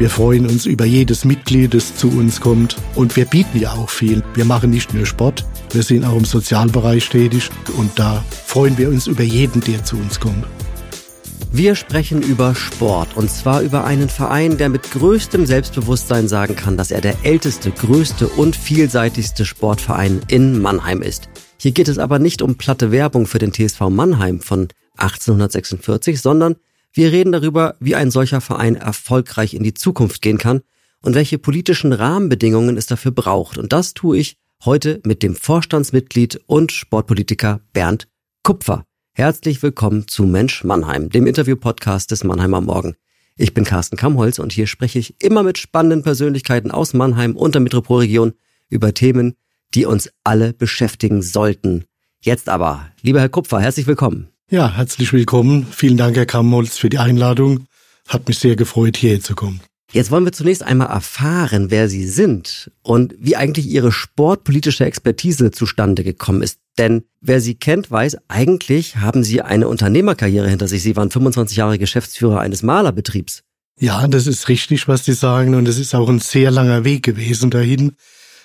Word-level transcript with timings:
Wir 0.00 0.08
freuen 0.08 0.46
uns 0.46 0.64
über 0.64 0.86
jedes 0.86 1.26
Mitglied, 1.26 1.74
das 1.74 1.94
zu 1.94 2.08
uns 2.08 2.40
kommt. 2.40 2.74
Und 2.94 3.16
wir 3.16 3.26
bieten 3.26 3.60
ja 3.60 3.72
auch 3.72 3.90
viel. 3.90 4.22
Wir 4.32 4.46
machen 4.46 4.70
nicht 4.70 4.94
nur 4.94 5.04
Sport, 5.04 5.44
wir 5.72 5.82
sind 5.82 6.06
auch 6.06 6.16
im 6.16 6.24
Sozialbereich 6.24 7.06
tätig. 7.10 7.50
Und 7.76 7.98
da 7.98 8.24
freuen 8.46 8.78
wir 8.78 8.88
uns 8.88 9.06
über 9.08 9.24
jeden, 9.24 9.60
der 9.60 9.84
zu 9.84 9.96
uns 9.96 10.18
kommt. 10.18 10.46
Wir 11.52 11.74
sprechen 11.74 12.22
über 12.22 12.54
Sport 12.54 13.14
und 13.14 13.30
zwar 13.30 13.60
über 13.60 13.84
einen 13.84 14.08
Verein, 14.08 14.56
der 14.56 14.70
mit 14.70 14.90
größtem 14.90 15.44
Selbstbewusstsein 15.44 16.28
sagen 16.28 16.56
kann, 16.56 16.78
dass 16.78 16.92
er 16.92 17.02
der 17.02 17.16
älteste, 17.22 17.70
größte 17.70 18.26
und 18.26 18.56
vielseitigste 18.56 19.44
Sportverein 19.44 20.22
in 20.28 20.62
Mannheim 20.62 21.02
ist. 21.02 21.28
Hier 21.58 21.72
geht 21.72 21.88
es 21.88 21.98
aber 21.98 22.18
nicht 22.18 22.40
um 22.40 22.54
platte 22.54 22.90
Werbung 22.90 23.26
für 23.26 23.38
den 23.38 23.52
TSV 23.52 23.80
Mannheim 23.90 24.40
von 24.40 24.68
1846, 24.96 26.22
sondern 26.22 26.56
wir 26.92 27.12
reden 27.12 27.32
darüber, 27.32 27.76
wie 27.78 27.94
ein 27.94 28.10
solcher 28.10 28.40
Verein 28.40 28.74
erfolgreich 28.74 29.54
in 29.54 29.62
die 29.62 29.74
Zukunft 29.74 30.22
gehen 30.22 30.38
kann 30.38 30.62
und 31.02 31.14
welche 31.14 31.38
politischen 31.38 31.92
Rahmenbedingungen 31.92 32.76
es 32.76 32.86
dafür 32.86 33.12
braucht. 33.12 33.58
Und 33.58 33.72
das 33.72 33.94
tue 33.94 34.18
ich 34.18 34.36
heute 34.64 35.00
mit 35.04 35.22
dem 35.22 35.36
Vorstandsmitglied 35.36 36.40
und 36.46 36.72
Sportpolitiker 36.72 37.60
Bernd 37.72 38.08
Kupfer. 38.42 38.84
Herzlich 39.12 39.62
willkommen 39.62 40.08
zu 40.08 40.24
Mensch 40.24 40.64
Mannheim, 40.64 41.10
dem 41.10 41.26
Interview-Podcast 41.26 42.10
des 42.10 42.24
Mannheimer 42.24 42.60
Morgen. 42.60 42.96
Ich 43.36 43.54
bin 43.54 43.64
Carsten 43.64 43.96
Kamholz 43.96 44.38
und 44.38 44.52
hier 44.52 44.66
spreche 44.66 44.98
ich 44.98 45.22
immer 45.22 45.42
mit 45.42 45.58
spannenden 45.58 46.02
Persönlichkeiten 46.02 46.70
aus 46.70 46.92
Mannheim 46.92 47.36
und 47.36 47.54
der 47.54 47.62
Metropolregion 47.62 48.34
über 48.68 48.92
Themen, 48.94 49.34
die 49.74 49.86
uns 49.86 50.10
alle 50.24 50.52
beschäftigen 50.52 51.22
sollten. 51.22 51.84
Jetzt 52.20 52.48
aber, 52.48 52.88
lieber 53.00 53.20
Herr 53.20 53.28
Kupfer, 53.28 53.60
herzlich 53.60 53.86
willkommen. 53.86 54.28
Ja, 54.52 54.74
herzlich 54.76 55.12
willkommen. 55.12 55.64
Vielen 55.70 55.96
Dank, 55.96 56.16
Herr 56.16 56.26
Kamholz, 56.26 56.76
für 56.76 56.88
die 56.88 56.98
Einladung. 56.98 57.66
Hat 58.08 58.26
mich 58.26 58.40
sehr 58.40 58.56
gefreut, 58.56 58.96
hierher 58.96 59.20
zu 59.20 59.36
kommen. 59.36 59.60
Jetzt 59.92 60.10
wollen 60.10 60.24
wir 60.24 60.32
zunächst 60.32 60.64
einmal 60.64 60.88
erfahren, 60.88 61.70
wer 61.70 61.88
Sie 61.88 62.04
sind 62.04 62.68
und 62.82 63.14
wie 63.16 63.36
eigentlich 63.36 63.68
Ihre 63.68 63.92
sportpolitische 63.92 64.84
Expertise 64.84 65.52
zustande 65.52 66.02
gekommen 66.02 66.42
ist. 66.42 66.58
Denn 66.78 67.04
wer 67.20 67.40
Sie 67.40 67.54
kennt, 67.54 67.92
weiß, 67.92 68.16
eigentlich 68.26 68.96
haben 68.96 69.22
Sie 69.22 69.40
eine 69.40 69.68
Unternehmerkarriere 69.68 70.48
hinter 70.48 70.66
sich. 70.66 70.82
Sie 70.82 70.96
waren 70.96 71.12
25 71.12 71.56
Jahre 71.56 71.78
Geschäftsführer 71.78 72.40
eines 72.40 72.64
Malerbetriebs. 72.64 73.44
Ja, 73.78 74.08
das 74.08 74.26
ist 74.26 74.48
richtig, 74.48 74.88
was 74.88 75.04
Sie 75.04 75.12
sagen. 75.14 75.54
Und 75.54 75.68
es 75.68 75.78
ist 75.78 75.94
auch 75.94 76.08
ein 76.08 76.18
sehr 76.18 76.50
langer 76.50 76.84
Weg 76.84 77.04
gewesen 77.04 77.50
dahin. 77.50 77.92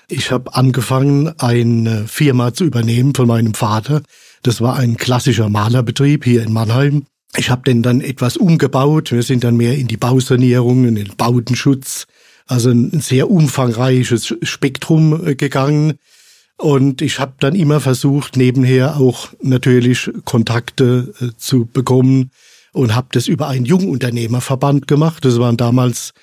Ich 0.07 0.31
habe 0.31 0.53
angefangen, 0.53 1.33
eine 1.39 2.07
Firma 2.07 2.53
zu 2.53 2.63
übernehmen 2.63 3.15
von 3.15 3.27
meinem 3.27 3.53
Vater. 3.53 4.01
Das 4.43 4.61
war 4.61 4.75
ein 4.75 4.97
klassischer 4.97 5.49
Malerbetrieb 5.49 6.23
hier 6.23 6.43
in 6.43 6.53
Mannheim. 6.53 7.05
Ich 7.37 7.49
habe 7.49 7.63
den 7.63 7.81
dann 7.81 8.01
etwas 8.01 8.37
umgebaut. 8.37 9.11
Wir 9.11 9.23
sind 9.23 9.43
dann 9.43 9.57
mehr 9.57 9.77
in 9.77 9.87
die 9.87 9.97
Bausanierung, 9.97 10.85
in 10.85 10.95
den 10.95 11.15
Bautenschutz, 11.17 12.05
also 12.45 12.69
ein 12.69 13.01
sehr 13.01 13.29
umfangreiches 13.29 14.35
Spektrum 14.43 15.25
äh, 15.25 15.35
gegangen. 15.35 15.93
Und 16.57 17.01
ich 17.01 17.19
habe 17.19 17.33
dann 17.39 17.55
immer 17.55 17.81
versucht, 17.81 18.37
nebenher 18.37 18.97
auch 18.97 19.29
natürlich 19.41 20.09
Kontakte 20.23 21.13
äh, 21.19 21.29
zu 21.37 21.65
bekommen 21.65 22.31
und 22.71 22.95
habe 22.95 23.07
das 23.11 23.27
über 23.27 23.47
einen 23.47 23.65
Jungunternehmerverband 23.65 24.87
gemacht. 24.87 25.25
Das 25.25 25.39
waren 25.39 25.57
damals 25.57 26.13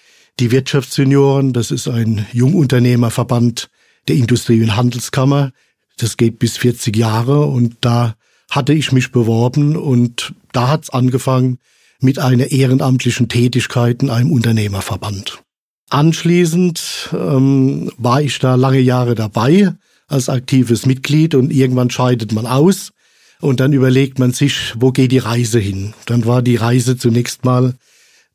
die 0.40 0.50
Wirtschaftssenioren. 0.50 1.52
Das 1.52 1.70
ist 1.70 1.88
ein 1.88 2.26
Jungunternehmerverband 2.32 3.70
der 4.08 4.16
Industrie- 4.16 4.62
und 4.62 4.76
Handelskammer. 4.76 5.52
Das 5.98 6.16
geht 6.16 6.38
bis 6.38 6.56
40 6.56 6.96
Jahre 6.96 7.46
und 7.46 7.76
da 7.80 8.14
hatte 8.50 8.72
ich 8.72 8.92
mich 8.92 9.12
beworben 9.12 9.76
und 9.76 10.34
da 10.52 10.68
hat's 10.68 10.90
angefangen 10.90 11.58
mit 12.00 12.18
einer 12.18 12.50
ehrenamtlichen 12.50 13.28
Tätigkeit 13.28 14.02
in 14.02 14.10
einem 14.10 14.32
Unternehmerverband. 14.32 15.42
Anschließend 15.88 17.10
ähm, 17.12 17.92
war 17.96 18.22
ich 18.22 18.38
da 18.38 18.54
lange 18.56 18.80
Jahre 18.80 19.14
dabei 19.14 19.72
als 20.08 20.28
aktives 20.28 20.86
Mitglied 20.86 21.34
und 21.34 21.52
irgendwann 21.52 21.90
scheidet 21.90 22.32
man 22.32 22.46
aus 22.46 22.92
und 23.40 23.60
dann 23.60 23.72
überlegt 23.72 24.18
man 24.18 24.32
sich, 24.32 24.72
wo 24.76 24.92
geht 24.92 25.12
die 25.12 25.18
Reise 25.18 25.58
hin? 25.58 25.94
Dann 26.06 26.24
war 26.26 26.42
die 26.42 26.56
Reise 26.56 26.96
zunächst 26.96 27.44
mal, 27.44 27.74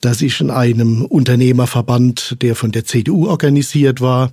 dass 0.02 0.22
ich 0.22 0.40
in 0.42 0.52
einem 0.52 1.06
Unternehmerverband, 1.06 2.38
der 2.42 2.56
von 2.56 2.72
der 2.72 2.86
CDU 2.86 3.28
organisiert 3.28 4.02
war, 4.02 4.32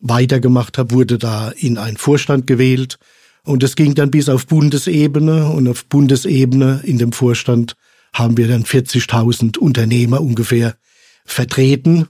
weitergemacht 0.00 0.78
habe, 0.78 0.94
wurde 0.94 1.18
da 1.18 1.50
in 1.50 1.78
einen 1.78 1.96
Vorstand 1.96 2.46
gewählt 2.46 2.98
und 3.44 3.62
es 3.62 3.74
ging 3.74 3.94
dann 3.94 4.10
bis 4.10 4.28
auf 4.28 4.46
Bundesebene 4.46 5.48
und 5.48 5.68
auf 5.68 5.84
Bundesebene 5.86 6.80
in 6.84 6.98
dem 6.98 7.12
Vorstand 7.12 7.74
haben 8.12 8.36
wir 8.36 8.46
dann 8.46 8.64
40.000 8.64 9.58
Unternehmer 9.58 10.20
ungefähr 10.20 10.76
vertreten. 11.24 12.06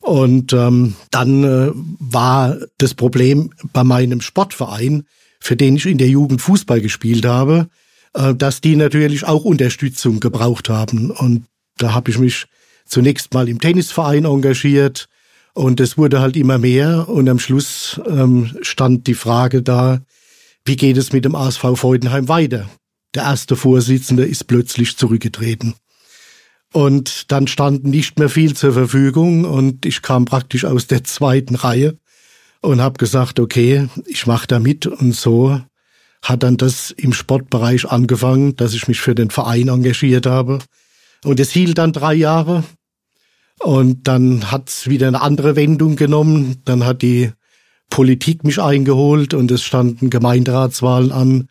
Und 0.00 0.52
ähm, 0.52 0.94
dann 1.10 1.44
äh, 1.44 1.70
war 1.74 2.56
das 2.78 2.94
Problem 2.94 3.50
bei 3.72 3.84
meinem 3.84 4.20
Sportverein, 4.20 5.04
für 5.38 5.54
den 5.54 5.76
ich 5.76 5.86
in 5.86 5.98
der 5.98 6.08
Jugend 6.08 6.40
Fußball 6.42 6.80
gespielt 6.80 7.24
habe, 7.24 7.68
äh, 8.14 8.34
dass 8.34 8.60
die 8.60 8.74
natürlich 8.74 9.24
auch 9.24 9.44
Unterstützung 9.44 10.18
gebraucht 10.18 10.68
haben. 10.68 11.12
Und 11.12 11.44
da 11.82 11.94
habe 11.94 12.10
ich 12.10 12.18
mich 12.18 12.46
zunächst 12.84 13.34
mal 13.34 13.48
im 13.48 13.60
Tennisverein 13.60 14.24
engagiert 14.24 15.08
und 15.54 15.80
es 15.80 15.98
wurde 15.98 16.20
halt 16.20 16.36
immer 16.36 16.58
mehr. 16.58 17.08
Und 17.08 17.28
am 17.28 17.38
Schluss 17.38 18.00
ähm, 18.06 18.56
stand 18.62 19.06
die 19.06 19.14
Frage 19.14 19.62
da, 19.62 20.00
wie 20.64 20.76
geht 20.76 20.96
es 20.96 21.12
mit 21.12 21.24
dem 21.24 21.34
ASV 21.34 21.76
Freudenheim 21.76 22.28
weiter? 22.28 22.68
Der 23.14 23.24
erste 23.24 23.56
Vorsitzende 23.56 24.24
ist 24.24 24.46
plötzlich 24.46 24.96
zurückgetreten. 24.96 25.74
Und 26.72 27.30
dann 27.30 27.46
stand 27.46 27.84
nicht 27.84 28.18
mehr 28.18 28.30
viel 28.30 28.54
zur 28.54 28.72
Verfügung 28.72 29.44
und 29.44 29.84
ich 29.84 30.00
kam 30.00 30.24
praktisch 30.24 30.64
aus 30.64 30.86
der 30.86 31.04
zweiten 31.04 31.54
Reihe 31.54 31.98
und 32.62 32.80
habe 32.80 32.96
gesagt, 32.96 33.38
okay, 33.40 33.88
ich 34.06 34.26
mache 34.26 34.46
da 34.46 34.58
mit 34.58 34.86
und 34.86 35.14
so 35.14 35.60
hat 36.22 36.44
dann 36.44 36.56
das 36.56 36.92
im 36.92 37.12
Sportbereich 37.12 37.90
angefangen, 37.90 38.54
dass 38.56 38.74
ich 38.74 38.88
mich 38.88 39.00
für 39.00 39.14
den 39.14 39.30
Verein 39.30 39.68
engagiert 39.68 40.24
habe. 40.24 40.60
Und 41.24 41.40
es 41.40 41.50
hielt 41.50 41.78
dann 41.78 41.92
drei 41.92 42.14
Jahre 42.14 42.64
und 43.60 44.08
dann 44.08 44.50
hat's 44.50 44.88
wieder 44.88 45.08
eine 45.08 45.20
andere 45.20 45.56
Wendung 45.56 45.96
genommen. 45.96 46.62
Dann 46.64 46.84
hat 46.84 47.02
die 47.02 47.30
Politik 47.90 48.44
mich 48.44 48.60
eingeholt 48.60 49.34
und 49.34 49.50
es 49.50 49.62
standen 49.62 50.10
Gemeinderatswahlen 50.10 51.12
an. 51.12 51.48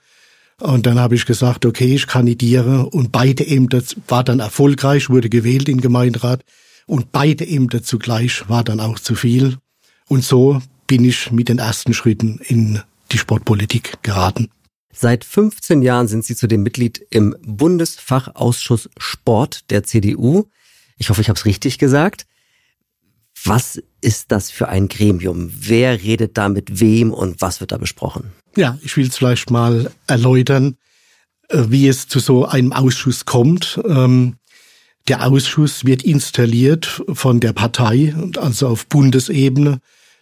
Und 0.60 0.86
dann 0.86 1.00
habe 1.00 1.16
ich 1.16 1.26
gesagt, 1.26 1.66
okay, 1.66 1.96
ich 1.96 2.08
kandidiere 2.08 2.88
und 2.88 3.12
beide 3.12 3.48
Ämter 3.48 3.82
war 4.08 4.24
dann 4.24 4.40
erfolgreich, 4.40 5.10
wurde 5.10 5.30
gewählt 5.30 5.70
in 5.70 5.82
Gemeinderat 5.82 6.44
und 6.86 7.12
beide 7.12 7.48
Ämter 7.48 7.82
zugleich 7.82 8.48
war 8.50 8.64
dann 8.64 8.80
auch 8.80 9.00
zu 9.00 9.16
viel. 9.16 9.58
Und 10.08 10.24
so 10.24 10.62
bin 10.86 11.06
ich 11.06 11.32
mit 11.32 11.50
den 11.50 11.58
ersten 11.58 11.94
Schritten 11.94 12.40
in 12.46 12.82
die 13.12 13.18
Sportpolitik 13.18 14.04
geraten. 14.04 14.50
Seit 14.94 15.24
15 15.24 15.82
Jahren 15.82 16.08
sind 16.08 16.26
Sie 16.26 16.36
zudem 16.36 16.64
Mitglied 16.64 17.06
im 17.10 17.36
Bundesfachausschuss 17.42 18.90
Sport 18.98 19.70
der 19.72 19.84
CDU. 19.84 20.46
Ich 20.98 21.10
hoffe, 21.10 21.22
ich 21.22 21.30
habe 21.30 21.38
es 21.38 21.46
richtig 21.46 21.78
gesagt. 21.78 22.26
Was 23.44 23.82
ist 24.02 24.32
das 24.32 24.52
für 24.52 24.70
ein 24.70 24.88
Gremium? 24.88 25.52
Wer 25.52 26.04
redet 26.04 26.38
da 26.38 26.50
mit 26.50 26.80
wem 26.80 27.12
und 27.12 27.42
was 27.42 27.60
wird 27.60 27.72
da 27.72 27.78
besprochen? 27.78 28.32
Ja, 28.56 28.78
ich 28.84 28.98
will 28.98 29.10
vielleicht 29.10 29.50
mal 29.50 29.92
erläutern, 30.08 30.78
äh, 31.50 31.66
wie 31.70 31.88
es 31.88 32.08
zu 32.08 32.20
so 32.20 32.46
einem 32.46 32.74
Ausschuss 32.74 33.26
kommt. 33.26 33.80
Ähm, 33.88 34.36
der 35.08 35.26
Ausschuss 35.26 35.86
wird 35.86 36.04
installiert 36.04 37.02
von 37.12 37.40
der 37.40 37.54
Partei, 37.54 38.14
also 38.38 38.68
auf 38.68 38.86
Bundesebene. 38.88 39.80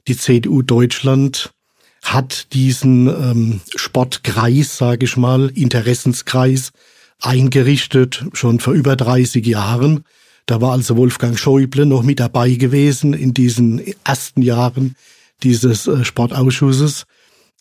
Die 0.07 0.15
CDU 0.15 0.61
Deutschland 0.61 1.51
hat 2.01 2.53
diesen 2.53 3.07
ähm, 3.07 3.61
Sportkreis, 3.75 4.77
sage 4.77 5.05
ich 5.05 5.17
mal, 5.17 5.49
Interessenskreis 5.53 6.71
eingerichtet, 7.21 8.25
schon 8.33 8.59
vor 8.59 8.73
über 8.73 8.95
30 8.95 9.45
Jahren. 9.45 10.05
Da 10.45 10.61
war 10.61 10.71
also 10.71 10.97
Wolfgang 10.97 11.37
Schäuble 11.37 11.85
noch 11.85 12.03
mit 12.03 12.19
dabei 12.19 12.51
gewesen 12.51 13.13
in 13.13 13.33
diesen 13.33 13.81
ersten 14.03 14.41
Jahren 14.41 14.95
dieses 15.43 15.87
äh, 15.87 16.03
Sportausschusses. 16.03 17.05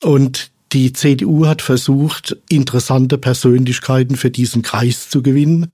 Und 0.02 0.50
die 0.73 0.93
CDU 0.93 1.46
hat 1.46 1.62
versucht, 1.62 2.37
interessante 2.49 3.19
Persönlichkeiten 3.19 4.17
für 4.17 4.31
diesen 4.31 4.62
Kreis 4.62 5.08
zu 5.08 5.23
gewinnen, 5.23 5.73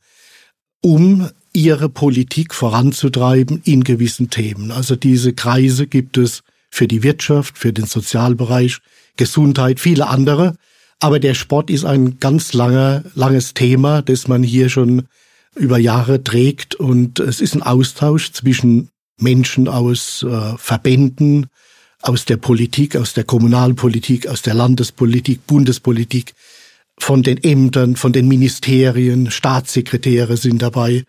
um 0.80 1.28
ihre 1.52 1.88
Politik 1.88 2.54
voranzutreiben 2.54 3.60
in 3.64 3.84
gewissen 3.84 4.30
Themen. 4.30 4.70
Also 4.70 4.96
diese 4.96 5.32
Kreise 5.32 5.86
gibt 5.86 6.16
es 6.18 6.42
für 6.74 6.88
die 6.88 7.04
Wirtschaft, 7.04 7.56
für 7.56 7.72
den 7.72 7.86
Sozialbereich, 7.86 8.78
Gesundheit, 9.16 9.78
viele 9.78 10.08
andere. 10.08 10.56
Aber 10.98 11.20
der 11.20 11.34
Sport 11.34 11.70
ist 11.70 11.84
ein 11.84 12.18
ganz 12.18 12.52
langer, 12.52 13.04
langes 13.14 13.54
Thema, 13.54 14.02
das 14.02 14.26
man 14.26 14.42
hier 14.42 14.68
schon 14.68 15.06
über 15.54 15.78
Jahre 15.78 16.24
trägt 16.24 16.74
und 16.74 17.20
es 17.20 17.40
ist 17.40 17.54
ein 17.54 17.62
Austausch 17.62 18.32
zwischen 18.32 18.88
Menschen 19.20 19.68
aus 19.68 20.24
äh, 20.28 20.58
Verbänden, 20.58 21.46
aus 22.02 22.24
der 22.24 22.38
Politik, 22.38 22.96
aus 22.96 23.14
der 23.14 23.22
Kommunalpolitik, 23.22 24.26
aus 24.26 24.42
der 24.42 24.54
Landespolitik, 24.54 25.46
Bundespolitik, 25.46 26.34
von 26.98 27.22
den 27.22 27.38
Ämtern, 27.42 27.94
von 27.94 28.12
den 28.12 28.26
Ministerien, 28.26 29.30
Staatssekretäre 29.30 30.36
sind 30.36 30.60
dabei. 30.60 31.04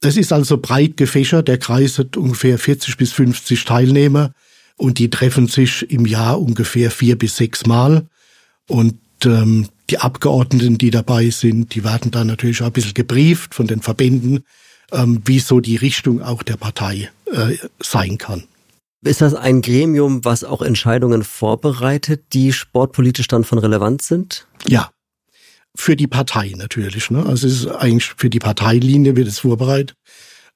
Das 0.00 0.18
ist 0.18 0.30
also 0.30 0.58
breit 0.58 0.98
gefächert. 0.98 1.48
Der 1.48 1.56
Kreis 1.56 1.98
hat 1.98 2.18
ungefähr 2.18 2.58
40 2.58 2.98
bis 2.98 3.12
50 3.12 3.64
Teilnehmer 3.64 4.32
und 4.76 4.98
die 4.98 5.10
treffen 5.10 5.46
sich 5.46 5.90
im 5.90 6.06
Jahr 6.06 6.40
ungefähr 6.40 6.90
vier 6.90 7.16
bis 7.16 7.36
sechs 7.36 7.66
Mal. 7.66 8.06
Und 8.68 8.98
ähm, 9.24 9.68
die 9.90 9.98
Abgeordneten, 9.98 10.78
die 10.78 10.90
dabei 10.90 11.30
sind, 11.30 11.74
die 11.74 11.84
werden 11.84 12.10
dann 12.10 12.26
natürlich 12.26 12.62
auch 12.62 12.66
ein 12.66 12.72
bisschen 12.72 12.94
gebrieft 12.94 13.54
von 13.54 13.66
den 13.66 13.80
Verbänden, 13.80 14.44
ähm, 14.92 15.22
wie 15.24 15.38
so 15.38 15.60
die 15.60 15.76
Richtung 15.76 16.22
auch 16.22 16.42
der 16.42 16.56
Partei 16.56 17.10
äh, 17.32 17.56
sein 17.80 18.18
kann. 18.18 18.44
Ist 19.02 19.20
das 19.20 19.34
ein 19.34 19.62
Gremium, 19.62 20.24
was 20.24 20.42
auch 20.42 20.62
Entscheidungen 20.62 21.22
vorbereitet, 21.22 22.24
die 22.32 22.52
sportpolitisch 22.52 23.28
dann 23.28 23.44
von 23.44 23.58
Relevanz 23.58 24.08
sind? 24.08 24.46
Ja, 24.66 24.90
für 25.76 25.96
die 25.96 26.06
Partei 26.06 26.54
natürlich. 26.56 27.10
Ne? 27.10 27.24
Also 27.24 27.46
es 27.46 27.60
ist 27.60 27.66
eigentlich 27.66 28.14
für 28.16 28.30
die 28.30 28.38
Parteilinie 28.38 29.14
wird 29.14 29.28
es 29.28 29.40
vorbereitet. 29.40 29.96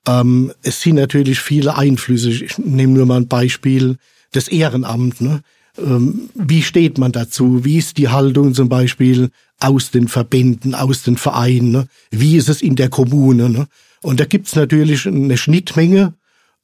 Ähm, 0.06 0.52
es 0.62 0.81
sind 0.81 0.97
natürlich 0.97 1.41
viele 1.41 1.76
Einflüsse. 1.76 2.31
Ich 2.31 2.58
nehme 2.58 2.94
nur 2.94 3.06
mal 3.06 3.19
ein 3.19 3.29
Beispiel, 3.29 3.97
das 4.32 4.49
Ehrenamt. 4.49 5.20
Ne? 5.20 5.43
Ähm, 5.79 6.31
wie 6.35 6.62
steht 6.62 6.99
man 6.99 7.12
dazu? 7.12 7.64
Wie 7.64 7.79
ist 7.79 7.99
die 7.99 8.08
Haltung 8.08 8.55
zum 8.55 8.69
Beispiel 8.69 9.31
aus 9.58 9.91
den 9.91 10.08
Verbänden, 10.08 10.75
aus 10.75 11.02
den 11.02 11.17
Vereinen? 11.17 11.70
Ne? 11.70 11.87
Wie 12.11 12.37
ist 12.37 12.49
es 12.49 12.62
in 12.62 12.76
der 12.76 12.88
Kommune? 12.88 13.50
Ne? 13.50 13.67
Und 14.02 14.20
da 14.20 14.25
gibt's 14.25 14.56
natürlich 14.56 15.06
eine 15.06 15.37
Schnittmenge 15.37 16.14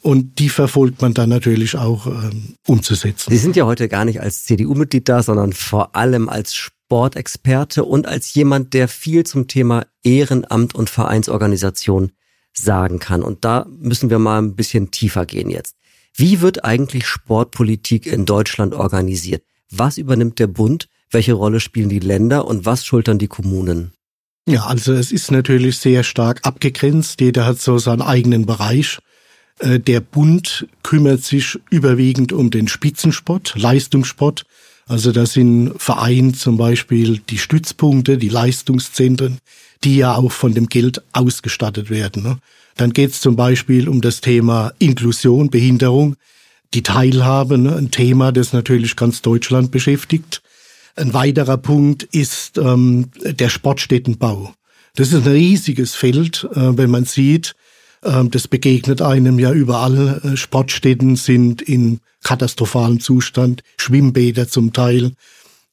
und 0.03 0.39
die 0.39 0.49
verfolgt 0.49 1.03
man 1.03 1.15
dann 1.15 1.29
natürlich 1.29 1.77
auch 1.77 2.07
ähm, 2.07 2.55
umzusetzen. 2.67 3.31
Sie 3.31 3.39
sind 3.39 3.57
ja 3.57 3.67
heute 3.67 3.89
gar 3.89 4.05
nicht 4.05 4.21
als 4.21 4.45
CDU-Mitglied 4.45 5.09
da, 5.09 5.23
sondern 5.23 5.53
vor 5.53 5.97
allem 5.97 6.29
als 6.29 6.55
Sportexperte 6.55 7.85
und 7.85 8.07
als 8.07 8.33
jemand, 8.35 8.73
der 8.75 8.89
viel 8.89 9.25
zum 9.25 9.49
Thema 9.49 9.87
Ehrenamt 10.03 10.75
und 10.75 10.91
Vereinsorganisation 10.91 12.13
sagen 12.59 12.99
kann. 12.99 13.23
Und 13.23 13.45
da 13.45 13.67
müssen 13.79 14.11
wir 14.11 14.19
mal 14.19 14.39
ein 14.39 14.57
bisschen 14.57 14.91
tiefer 14.91 15.27
gehen 15.27 15.51
jetzt. 15.51 15.77
Wie 16.15 16.41
wird 16.41 16.65
eigentlich 16.65 17.07
Sportpolitik 17.07 18.07
in 18.07 18.25
Deutschland 18.25 18.75
organisiert? 18.75 19.43
Was 19.71 19.99
übernimmt 19.99 20.39
der 20.39 20.47
Bund? 20.47 20.89
Welche 21.11 21.35
Rolle 21.35 21.61
spielen 21.61 21.89
die 21.89 21.99
Länder 21.99 22.47
und 22.47 22.65
was 22.65 22.85
schultern 22.85 23.19
die 23.19 23.29
Kommunen? 23.29 23.93
Ja, 24.49 24.67
also 24.67 24.93
es 24.93 25.13
ist 25.13 25.31
natürlich 25.31 25.79
sehr 25.79 26.05
stark 26.05 26.41
abgegrenzt. 26.45 27.21
Jeder 27.21 27.47
hat 27.47 27.61
so 27.61 27.79
seinen 27.79 28.03
eigenen 28.03 28.47
Bereich. 28.47 28.99
Äh, 29.59 29.81
der 29.81 30.01
Bund 30.01 30.69
kümmert 30.83 31.23
sich 31.23 31.59
überwiegend 31.71 32.33
um 32.33 32.51
den 32.51 32.69
Spitzensport, 32.69 33.55
Leistungssport. 33.57 34.45
Also 34.87 35.11
das 35.11 35.33
sind 35.33 35.75
Vereine 35.79 36.33
zum 36.33 36.57
Beispiel 36.57 37.19
die 37.19 37.39
Stützpunkte, 37.39 38.19
die 38.19 38.29
Leistungszentren, 38.29 39.39
die 39.85 39.97
ja 39.97 40.15
auch 40.15 40.33
von 40.33 40.55
dem 40.55 40.69
Geld 40.69 41.03
ausgestattet 41.13 41.91
werden. 41.91 42.23
Ne? 42.23 42.39
Dann 42.77 42.93
geht 42.93 43.11
es 43.11 43.21
zum 43.21 43.37
Beispiel 43.37 43.89
um 43.89 44.01
das 44.01 44.21
Thema 44.21 44.73
Inklusion, 44.79 45.51
Behinderung, 45.51 46.17
die 46.75 46.83
Teilhabe, 46.83 47.59
ne? 47.59 47.77
ein 47.77 47.91
Thema, 47.91 48.33
das 48.33 48.53
natürlich 48.53 48.97
ganz 48.97 49.23
Deutschland 49.23 49.71
beschäftigt. 49.71 50.43
Ein 50.95 51.13
weiterer 51.15 51.59
Punkt 51.59 52.03
ist 52.05 52.59
ähm, 52.59 53.11
der 53.23 53.49
Sportstättenbau. 53.49 54.55
Das 54.95 55.13
ist 55.13 55.27
ein 55.27 55.33
riesiges 55.33 55.95
Feld, 55.95 56.49
äh, 56.55 56.77
wenn 56.77 56.91
man 56.91 57.05
sieht, 57.05 57.55
äh, 58.03 58.25
das 58.25 58.49
begegnet 58.49 59.03
einem 59.03 59.39
ja 59.39 59.53
überall. 59.53 60.21
Äh, 60.23 60.37
Sportstätten 60.37 61.17
sind 61.17 61.63
in 61.63 62.01
katastrophalem 62.23 63.01
Zustand, 63.01 63.63
Schwimmbäder 63.79 64.49
zum 64.49 64.73
Teil. 64.73 65.13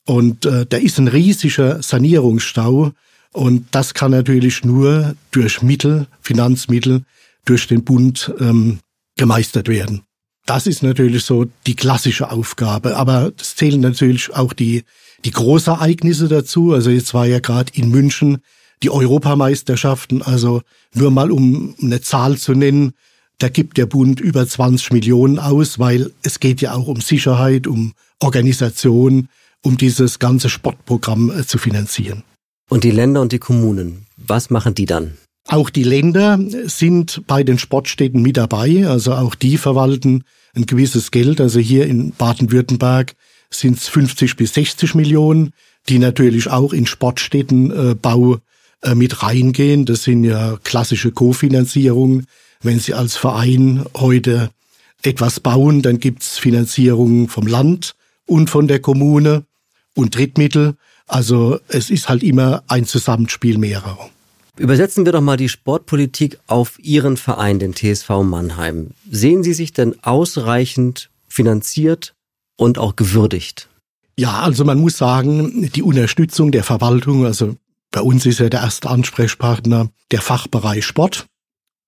Und 0.05 0.45
äh, 0.45 0.65
da 0.67 0.77
ist 0.77 0.97
ein 0.99 1.07
riesiger 1.07 1.81
Sanierungsstau. 1.81 2.91
Und 3.33 3.67
das 3.71 3.93
kann 3.93 4.11
natürlich 4.11 4.63
nur 4.63 5.15
durch 5.31 5.61
Mittel, 5.61 6.07
Finanzmittel, 6.21 7.03
durch 7.45 7.67
den 7.67 7.83
Bund 7.83 8.33
ähm, 8.39 8.79
gemeistert 9.17 9.67
werden. 9.67 10.03
Das 10.45 10.67
ist 10.67 10.83
natürlich 10.83 11.23
so 11.23 11.45
die 11.65 11.75
klassische 11.75 12.31
Aufgabe. 12.31 12.95
Aber 12.95 13.31
es 13.39 13.55
zählen 13.55 13.81
natürlich 13.81 14.33
auch 14.33 14.53
die 14.53 14.83
die 15.25 15.31
Großereignisse 15.31 16.27
dazu. 16.27 16.73
Also 16.73 16.89
jetzt 16.89 17.13
war 17.13 17.25
ja 17.25 17.39
gerade 17.39 17.71
in 17.73 17.89
München 17.89 18.39
die 18.81 18.89
Europameisterschaften, 18.89 20.21
also 20.21 20.61
nur 20.93 21.11
mal 21.11 21.31
um 21.31 21.75
eine 21.81 22.01
Zahl 22.01 22.37
zu 22.37 22.53
nennen, 22.53 22.93
da 23.39 23.49
gibt 23.49 23.77
der 23.77 23.85
Bund 23.85 24.19
über 24.19 24.47
20 24.47 24.91
Millionen 24.91 25.39
aus, 25.39 25.79
weil 25.79 26.11
es 26.21 26.39
geht 26.39 26.61
ja 26.61 26.73
auch 26.73 26.87
um 26.87 27.01
Sicherheit, 27.01 27.65
um 27.65 27.93
Organisation, 28.19 29.29
um 29.61 29.77
dieses 29.77 30.19
ganze 30.19 30.49
Sportprogramm 30.49 31.31
äh, 31.31 31.45
zu 31.45 31.57
finanzieren. 31.57 32.23
Und 32.73 32.83
die 32.83 32.89
Länder 32.89 33.21
und 33.21 33.31
die 33.31 33.37
Kommunen, 33.37 34.07
was 34.17 34.49
machen 34.49 34.73
die 34.73 34.87
dann? 34.87 35.13
Auch 35.47 35.69
die 35.69 35.83
Länder 35.83 36.39
sind 36.65 37.21
bei 37.27 37.43
den 37.43 37.59
Sportstädten 37.59 38.23
mit 38.23 38.37
dabei, 38.37 38.87
also 38.87 39.13
auch 39.13 39.35
die 39.35 39.57
verwalten 39.57 40.23
ein 40.55 40.65
gewisses 40.65 41.11
Geld. 41.11 41.39
Also 41.39 41.59
hier 41.59 41.85
in 41.85 42.13
Baden-Württemberg 42.13 43.13
sind 43.51 43.77
es 43.77 43.89
50 43.89 44.37
bis 44.37 44.55
60 44.55 44.95
Millionen, 44.95 45.53
die 45.87 45.99
natürlich 45.99 46.49
auch 46.49 46.73
in 46.73 46.87
Sportstättenbau 46.87 48.39
äh, 48.81 48.95
mit 48.95 49.21
reingehen. 49.21 49.85
Das 49.85 50.05
sind 50.05 50.23
ja 50.23 50.57
klassische 50.63 51.11
Kofinanzierungen. 51.11 52.25
Wenn 52.63 52.79
Sie 52.79 52.95
als 52.95 53.15
Verein 53.15 53.85
heute 53.95 54.49
etwas 55.03 55.39
bauen, 55.39 55.83
dann 55.83 55.99
gibt's 55.99 56.39
Finanzierungen 56.39 57.27
vom 57.27 57.45
Land 57.45 57.93
und 58.25 58.49
von 58.49 58.67
der 58.67 58.79
Kommune 58.79 59.43
und 59.93 60.15
Drittmittel. 60.15 60.73
Also 61.07 61.59
es 61.67 61.89
ist 61.89 62.09
halt 62.09 62.23
immer 62.23 62.63
ein 62.67 62.85
Zusammenspiel 62.85 63.57
mehrerer. 63.57 64.09
Übersetzen 64.57 65.05
wir 65.05 65.11
doch 65.13 65.21
mal 65.21 65.37
die 65.37 65.49
Sportpolitik 65.49 66.39
auf 66.47 66.77
Ihren 66.79 67.17
Verein, 67.17 67.57
den 67.59 67.73
TSV 67.73 68.09
Mannheim. 68.23 68.91
Sehen 69.09 69.43
Sie 69.43 69.53
sich 69.53 69.73
denn 69.73 69.95
ausreichend 70.03 71.09
finanziert 71.27 72.13
und 72.55 72.77
auch 72.77 72.95
gewürdigt? 72.95 73.67
Ja, 74.15 74.41
also 74.41 74.63
man 74.63 74.79
muss 74.79 74.97
sagen, 74.97 75.71
die 75.73 75.81
Unterstützung 75.81 76.51
der 76.51 76.63
Verwaltung, 76.63 77.25
also 77.25 77.55
bei 77.91 78.01
uns 78.01 78.27
ist 78.27 78.39
ja 78.39 78.49
der 78.49 78.61
erste 78.61 78.89
Ansprechpartner 78.89 79.89
der 80.11 80.21
Fachbereich 80.21 80.85
Sport. 80.85 81.25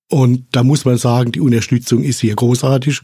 Und 0.10 0.46
da 0.52 0.64
muss 0.64 0.86
man 0.86 0.98
sagen, 0.98 1.32
die 1.32 1.42
Unterstützung 1.42 2.04
ist 2.04 2.22
hier 2.22 2.36
großartig. 2.36 3.02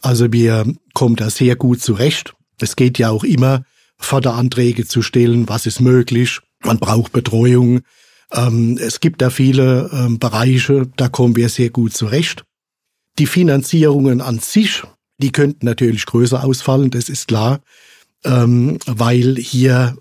Also 0.00 0.32
wir 0.32 0.70
kommen 0.92 1.16
da 1.16 1.30
sehr 1.30 1.56
gut 1.56 1.80
zurecht. 1.80 2.34
Es 2.60 2.76
geht 2.76 2.98
ja 2.98 3.10
auch 3.10 3.24
immer, 3.24 3.64
Förderanträge 3.98 4.86
zu 4.86 5.02
stellen, 5.02 5.48
was 5.48 5.66
ist 5.66 5.80
möglich. 5.80 6.40
Man 6.62 6.78
braucht 6.78 7.12
Betreuung. 7.12 7.80
Ähm, 8.32 8.78
es 8.80 9.00
gibt 9.00 9.22
da 9.22 9.30
viele 9.30 9.90
ähm, 9.92 10.18
Bereiche, 10.18 10.88
da 10.96 11.08
kommen 11.08 11.36
wir 11.36 11.48
sehr 11.48 11.70
gut 11.70 11.94
zurecht. 11.94 12.44
Die 13.18 13.26
Finanzierungen 13.26 14.20
an 14.20 14.38
sich, 14.38 14.82
die 15.18 15.32
könnten 15.32 15.66
natürlich 15.66 16.06
größer 16.06 16.44
ausfallen, 16.44 16.90
das 16.90 17.08
ist 17.08 17.28
klar, 17.28 17.60
ähm, 18.24 18.78
weil 18.86 19.36
hier, 19.36 19.96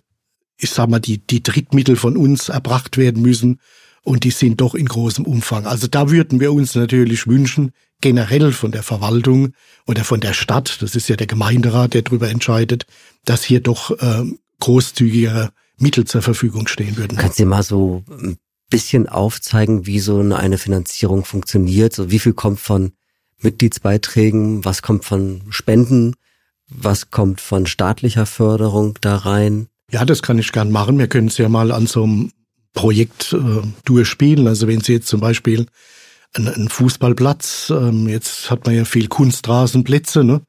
ich 0.57 0.69
sag 0.69 0.89
mal, 0.89 0.99
die, 0.99 1.19
die 1.19 1.41
Drittmittel 1.41 1.95
von 1.95 2.17
uns 2.17 2.49
erbracht 2.49 2.97
werden 2.97 3.21
müssen 3.21 3.59
und 4.03 4.23
die 4.23 4.31
sind 4.31 4.61
doch 4.61 4.75
in 4.75 4.85
großem 4.85 5.25
Umfang. 5.25 5.65
Also 5.65 5.87
da 5.87 6.09
würden 6.11 6.39
wir 6.39 6.53
uns 6.53 6.75
natürlich 6.75 7.27
wünschen, 7.27 7.71
generell 8.01 8.51
von 8.51 8.71
der 8.71 8.83
Verwaltung 8.83 9.53
oder 9.85 10.03
von 10.03 10.19
der 10.19 10.33
Stadt, 10.33 10.81
das 10.81 10.95
ist 10.95 11.09
ja 11.09 11.15
der 11.15 11.27
Gemeinderat, 11.27 11.93
der 11.93 12.03
darüber 12.03 12.29
entscheidet, 12.29 12.85
dass 13.25 13.43
hier 13.43 13.59
doch 13.59 13.91
äh, 13.91 14.23
großzügigere 14.59 15.51
Mittel 15.77 16.05
zur 16.05 16.21
Verfügung 16.21 16.67
stehen 16.67 16.97
würden. 16.97 17.17
Kannst 17.17 17.39
du 17.39 17.45
mal 17.45 17.63
so 17.63 18.03
ein 18.09 18.37
bisschen 18.69 19.07
aufzeigen, 19.07 19.85
wie 19.85 19.99
so 19.99 20.19
eine 20.19 20.57
Finanzierung 20.57 21.25
funktioniert? 21.25 21.93
So 21.93 22.11
wie 22.11 22.19
viel 22.19 22.33
kommt 22.33 22.59
von 22.59 22.91
Mitgliedsbeiträgen, 23.41 24.65
was 24.65 24.81
kommt 24.81 25.05
von 25.05 25.43
Spenden, 25.49 26.15
was 26.69 27.11
kommt 27.11 27.39
von 27.39 27.65
staatlicher 27.65 28.25
Förderung 28.25 28.97
da 29.01 29.15
rein? 29.15 29.67
Ja, 29.91 30.03
das 30.03 30.21
kann 30.21 30.39
ich 30.39 30.51
gern 30.51 30.71
machen. 30.71 30.97
Wir 30.97 31.07
können 31.07 31.27
es 31.27 31.37
ja 31.37 31.47
mal 31.47 31.71
an 31.71 31.87
so 31.87 32.03
einem 32.03 32.31
Projekt 32.73 33.33
äh, 33.33 33.61
durchspielen. 33.85 34.47
Also 34.47 34.67
wenn 34.67 34.81
Sie 34.81 34.93
jetzt 34.93 35.07
zum 35.07 35.19
Beispiel 35.19 35.67
einen 36.33 36.69
Fußballplatz, 36.69 37.71
ähm, 37.71 38.07
jetzt 38.07 38.51
hat 38.51 38.65
man 38.65 38.75
ja 38.75 38.85
viel 38.85 39.07
Kunstrasenplätze, 39.07 40.23
ne? 40.23 40.41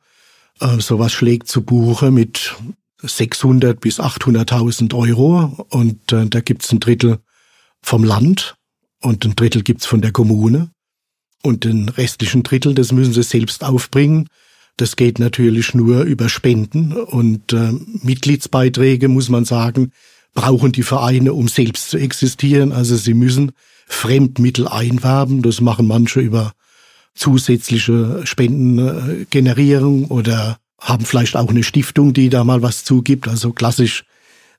Äh, 0.60 0.80
sowas 0.80 1.12
schlägt 1.12 1.48
zu 1.48 1.62
Buche 1.62 2.10
mit 2.10 2.54
600 3.02 3.78
bis 3.80 4.00
800.000 4.00 4.94
Euro 4.94 5.66
und 5.70 6.12
äh, 6.12 6.26
da 6.26 6.40
gibt's 6.40 6.72
ein 6.72 6.80
Drittel 6.80 7.18
vom 7.80 8.04
Land 8.04 8.56
und 9.00 9.24
ein 9.24 9.36
Drittel 9.36 9.62
gibt's 9.62 9.86
von 9.86 10.00
der 10.00 10.12
Kommune. 10.12 10.70
Und 11.44 11.62
den 11.62 11.88
restlichen 11.88 12.42
Drittel, 12.42 12.74
das 12.74 12.90
müssen 12.90 13.12
sie 13.12 13.22
selbst 13.22 13.62
aufbringen. 13.62 14.28
Das 14.76 14.96
geht 14.96 15.20
natürlich 15.20 15.72
nur 15.72 16.02
über 16.02 16.28
Spenden 16.28 16.92
und 16.92 17.52
äh, 17.52 17.72
Mitgliedsbeiträge, 18.02 19.06
muss 19.08 19.28
man 19.28 19.44
sagen, 19.44 19.92
brauchen 20.34 20.72
die 20.72 20.82
Vereine, 20.82 21.32
um 21.32 21.46
selbst 21.46 21.90
zu 21.90 21.98
existieren. 21.98 22.72
Also 22.72 22.96
sie 22.96 23.14
müssen 23.14 23.52
Fremdmittel 23.88 24.68
einwerben. 24.68 25.42
Das 25.42 25.60
machen 25.60 25.86
manche 25.86 26.20
über 26.20 26.52
zusätzliche 27.14 28.20
Spendengenerierung 28.24 30.06
oder 30.06 30.58
haben 30.80 31.04
vielleicht 31.04 31.36
auch 31.36 31.48
eine 31.48 31.64
Stiftung, 31.64 32.12
die 32.12 32.28
da 32.28 32.44
mal 32.44 32.62
was 32.62 32.84
zugibt. 32.84 33.26
Also 33.26 33.52
klassisch 33.52 34.04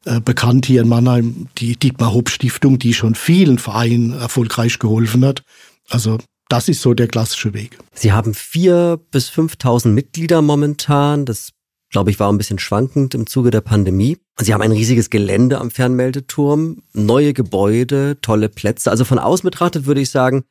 äh, 0.05 0.19
bekannt 0.19 0.65
hier 0.65 0.81
in 0.81 0.89
Mannheim 0.89 1.47
die 1.57 1.77
Dietmar 1.77 2.13
Hopp 2.13 2.29
Stiftung, 2.29 2.79
die 2.79 2.93
schon 2.93 3.15
vielen 3.15 3.59
Vereinen 3.59 4.13
erfolgreich 4.13 4.79
geholfen 4.79 5.25
hat. 5.25 5.43
Also 5.89 6.17
das 6.49 6.67
ist 6.67 6.81
so 6.81 6.93
der 6.93 7.07
klassische 7.07 7.53
Weg. 7.53 7.77
Sie 7.93 8.11
haben 8.11 8.33
vier 8.33 8.99
bis 9.11 9.29
5.000 9.29 9.89
Mitglieder 9.89 10.41
momentan. 10.41 11.25
Das, 11.25 11.51
glaube 11.89 12.11
ich, 12.11 12.19
war 12.19 12.31
ein 12.31 12.37
bisschen 12.37 12.59
schwankend 12.59 13.15
im 13.15 13.27
Zuge 13.27 13.51
der 13.51 13.61
Pandemie. 13.61 14.17
Sie 14.39 14.53
haben 14.53 14.61
ein 14.61 14.71
riesiges 14.71 15.09
Gelände 15.09 15.59
am 15.59 15.71
Fernmeldeturm, 15.71 16.83
neue 16.93 17.33
Gebäude, 17.33 18.17
tolle 18.21 18.49
Plätze. 18.49 18.91
Also 18.91 19.05
von 19.05 19.19
außen 19.19 19.47
betrachtet 19.47 19.85
würde 19.85 20.01
ich 20.01 20.09
sagen, 20.09 20.43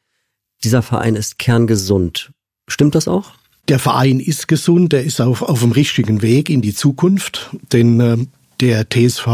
dieser 0.64 0.82
Verein 0.82 1.14
ist 1.14 1.38
kerngesund. 1.38 2.32
Stimmt 2.66 2.94
das 2.94 3.08
auch? 3.08 3.32
Der 3.68 3.78
Verein 3.78 4.18
ist 4.18 4.48
gesund, 4.48 4.92
er 4.92 5.04
ist 5.04 5.20
auf, 5.20 5.42
auf 5.42 5.60
dem 5.60 5.72
richtigen 5.72 6.22
Weg 6.22 6.50
in 6.50 6.62
die 6.62 6.74
Zukunft, 6.74 7.50
denn 7.72 8.00
äh, 8.00 8.16
der 8.60 8.88
TSV 8.88 9.26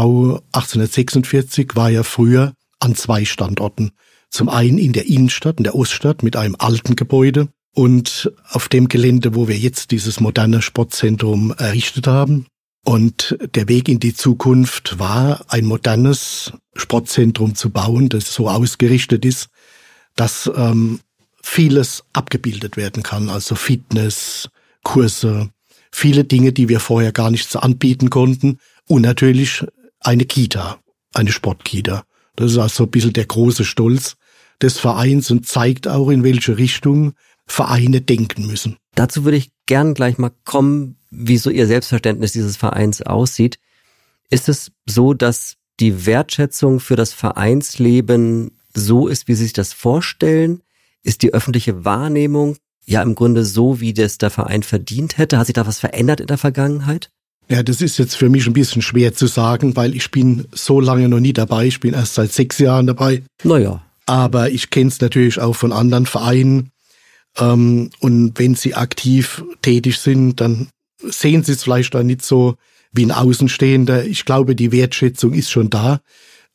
1846 0.51 1.75
war 1.75 1.89
ja 1.89 2.03
früher 2.03 2.53
an 2.79 2.95
zwei 2.95 3.25
Standorten. 3.25 3.91
Zum 4.29 4.49
einen 4.49 4.77
in 4.77 4.93
der 4.93 5.07
Innenstadt, 5.07 5.57
in 5.57 5.63
der 5.63 5.75
Oststadt 5.75 6.21
mit 6.21 6.35
einem 6.35 6.55
alten 6.59 6.95
Gebäude 6.95 7.47
und 7.75 8.31
auf 8.49 8.69
dem 8.69 8.87
Gelände, 8.87 9.35
wo 9.35 9.47
wir 9.47 9.57
jetzt 9.57 9.91
dieses 9.91 10.19
moderne 10.19 10.61
Sportzentrum 10.61 11.53
errichtet 11.57 12.07
haben. 12.07 12.47
Und 12.85 13.37
der 13.53 13.67
Weg 13.67 13.89
in 13.89 13.99
die 13.99 14.13
Zukunft 14.13 14.97
war, 14.97 15.43
ein 15.49 15.65
modernes 15.65 16.53
Sportzentrum 16.75 17.53
zu 17.55 17.71
bauen, 17.71 18.09
das 18.09 18.33
so 18.33 18.49
ausgerichtet 18.49 19.25
ist, 19.25 19.49
dass 20.15 20.49
ähm, 20.55 21.01
vieles 21.41 22.03
abgebildet 22.13 22.77
werden 22.77 23.03
kann, 23.03 23.29
also 23.29 23.55
Fitness, 23.55 24.49
Kurse, 24.83 25.49
viele 25.91 26.23
Dinge, 26.23 26.53
die 26.53 26.69
wir 26.69 26.79
vorher 26.79 27.11
gar 27.11 27.29
nicht 27.29 27.49
so 27.49 27.59
anbieten 27.59 28.09
konnten 28.09 28.59
und 28.87 29.01
natürlich 29.01 29.65
eine 29.99 30.25
Kita, 30.25 30.79
eine 31.13 31.31
Sportkita. 31.31 32.05
Das 32.37 32.51
ist 32.51 32.57
also 32.57 32.83
ein 32.83 32.91
bisschen 32.91 33.13
der 33.13 33.25
große 33.25 33.65
Stolz 33.65 34.15
des 34.61 34.79
Vereins 34.79 35.29
und 35.31 35.45
zeigt 35.45 35.87
auch, 35.87 36.09
in 36.09 36.23
welche 36.23 36.57
Richtung 36.57 37.13
Vereine 37.47 38.01
denken 38.01 38.47
müssen. 38.47 38.77
Dazu 38.95 39.23
würde 39.23 39.37
ich 39.37 39.51
gern 39.65 39.93
gleich 39.93 40.17
mal 40.17 40.31
kommen, 40.45 40.97
wie 41.09 41.37
so 41.37 41.49
Ihr 41.49 41.67
Selbstverständnis 41.67 42.33
dieses 42.33 42.57
Vereins 42.57 43.01
aussieht. 43.01 43.59
Ist 44.29 44.49
es 44.49 44.71
so, 44.85 45.13
dass 45.13 45.57
die 45.79 46.05
Wertschätzung 46.05 46.79
für 46.79 46.95
das 46.95 47.13
Vereinsleben 47.13 48.51
so 48.73 49.07
ist, 49.07 49.27
wie 49.27 49.35
Sie 49.35 49.43
sich 49.43 49.53
das 49.53 49.73
vorstellen? 49.73 50.61
Ist 51.03 51.21
die 51.21 51.33
öffentliche 51.33 51.85
Wahrnehmung 51.85 52.57
ja 52.85 53.01
im 53.01 53.15
Grunde 53.15 53.45
so, 53.45 53.79
wie 53.79 53.93
das 53.93 54.17
der 54.17 54.29
Verein 54.29 54.63
verdient 54.63 55.17
hätte? 55.17 55.37
Hat 55.37 55.45
sich 55.47 55.53
da 55.53 55.67
was 55.67 55.79
verändert 55.79 56.19
in 56.19 56.27
der 56.27 56.37
Vergangenheit? 56.37 57.09
Ja, 57.47 57.61
das 57.61 57.81
ist 57.81 57.99
jetzt 57.99 58.15
für 58.15 58.29
mich 58.29 58.47
ein 58.47 58.53
bisschen 58.53 58.81
schwer 58.81 59.13
zu 59.13 59.27
sagen, 59.27 59.75
weil 59.75 59.95
ich 59.95 60.09
bin 60.09 60.47
so 60.51 60.79
lange 60.79 61.07
noch 61.09 61.19
nie 61.19 61.33
dabei. 61.33 61.67
Ich 61.67 61.79
bin 61.79 61.93
erst 61.93 62.15
seit 62.15 62.31
sechs 62.31 62.57
Jahren 62.57 62.87
dabei. 62.87 63.21
Naja. 63.43 63.83
Aber 64.07 64.49
ich 64.49 64.69
kenne 64.71 64.89
es 64.89 64.99
natürlich 64.99 65.39
auch 65.39 65.55
von 65.55 65.71
anderen 65.71 66.05
Vereinen. 66.05 66.71
Ähm, 67.37 67.89
und 67.99 68.33
wenn 68.39 68.55
sie 68.55 68.75
aktiv 68.75 69.43
tätig 69.61 69.99
sind, 69.99 70.41
dann 70.41 70.69
sehen 71.01 71.43
sie 71.43 71.53
es 71.53 71.63
vielleicht 71.63 71.95
auch 71.95 72.03
nicht 72.03 72.23
so 72.23 72.55
wie 72.91 73.05
ein 73.05 73.11
Außenstehender. 73.11 74.05
Ich 74.05 74.25
glaube, 74.25 74.55
die 74.55 74.71
Wertschätzung 74.71 75.33
ist 75.33 75.51
schon 75.51 75.69
da. 75.69 75.99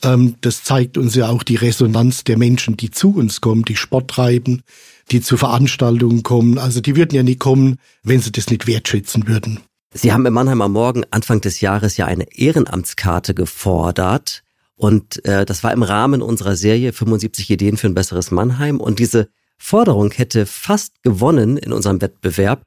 Ähm, 0.02 0.37
das 0.40 0.64
zeigt 0.64 0.96
uns 0.96 1.14
ja 1.14 1.28
auch 1.28 1.42
die 1.42 1.56
Resonanz 1.56 2.25
der 2.25 2.38
Menschen, 2.38 2.76
die 2.76 2.90
zu 2.90 3.14
uns 3.14 3.40
kommen, 3.40 3.64
die 3.64 3.76
Sport 3.76 4.10
treiben, 4.10 4.62
die 5.10 5.20
zu 5.20 5.37
Veranstaltungen 5.37 6.22
kommen. 6.22 6.58
Also 6.58 6.80
die 6.80 6.96
würden 6.96 7.14
ja 7.14 7.22
nie 7.22 7.37
kommen, 7.37 7.76
wenn 8.02 8.20
sie 8.20 8.32
das 8.32 8.49
nicht 8.49 8.66
wertschätzen 8.66 9.28
würden. 9.28 9.60
Sie 9.92 10.12
haben 10.12 10.25
im 10.25 10.32
Mannheimer 10.32 10.68
Morgen 10.68 11.02
Anfang 11.10 11.40
des 11.40 11.60
Jahres 11.60 11.96
ja 11.96 12.06
eine 12.06 12.32
Ehrenamtskarte 12.32 13.34
gefordert. 13.34 14.42
Und 14.76 15.22
äh, 15.26 15.44
das 15.44 15.62
war 15.62 15.72
im 15.72 15.82
Rahmen 15.82 16.22
unserer 16.22 16.56
Serie 16.56 16.92
75 16.92 17.50
Ideen 17.50 17.76
für 17.76 17.88
ein 17.88 17.94
besseres 17.94 18.30
Mannheim. 18.30 18.80
Und 18.80 18.99
diese 18.99 19.28
Forderung 19.61 20.11
hätte 20.11 20.47
fast 20.47 21.02
gewonnen 21.02 21.57
in 21.57 21.73
unserem 21.73 22.00
Wettbewerb. 22.00 22.62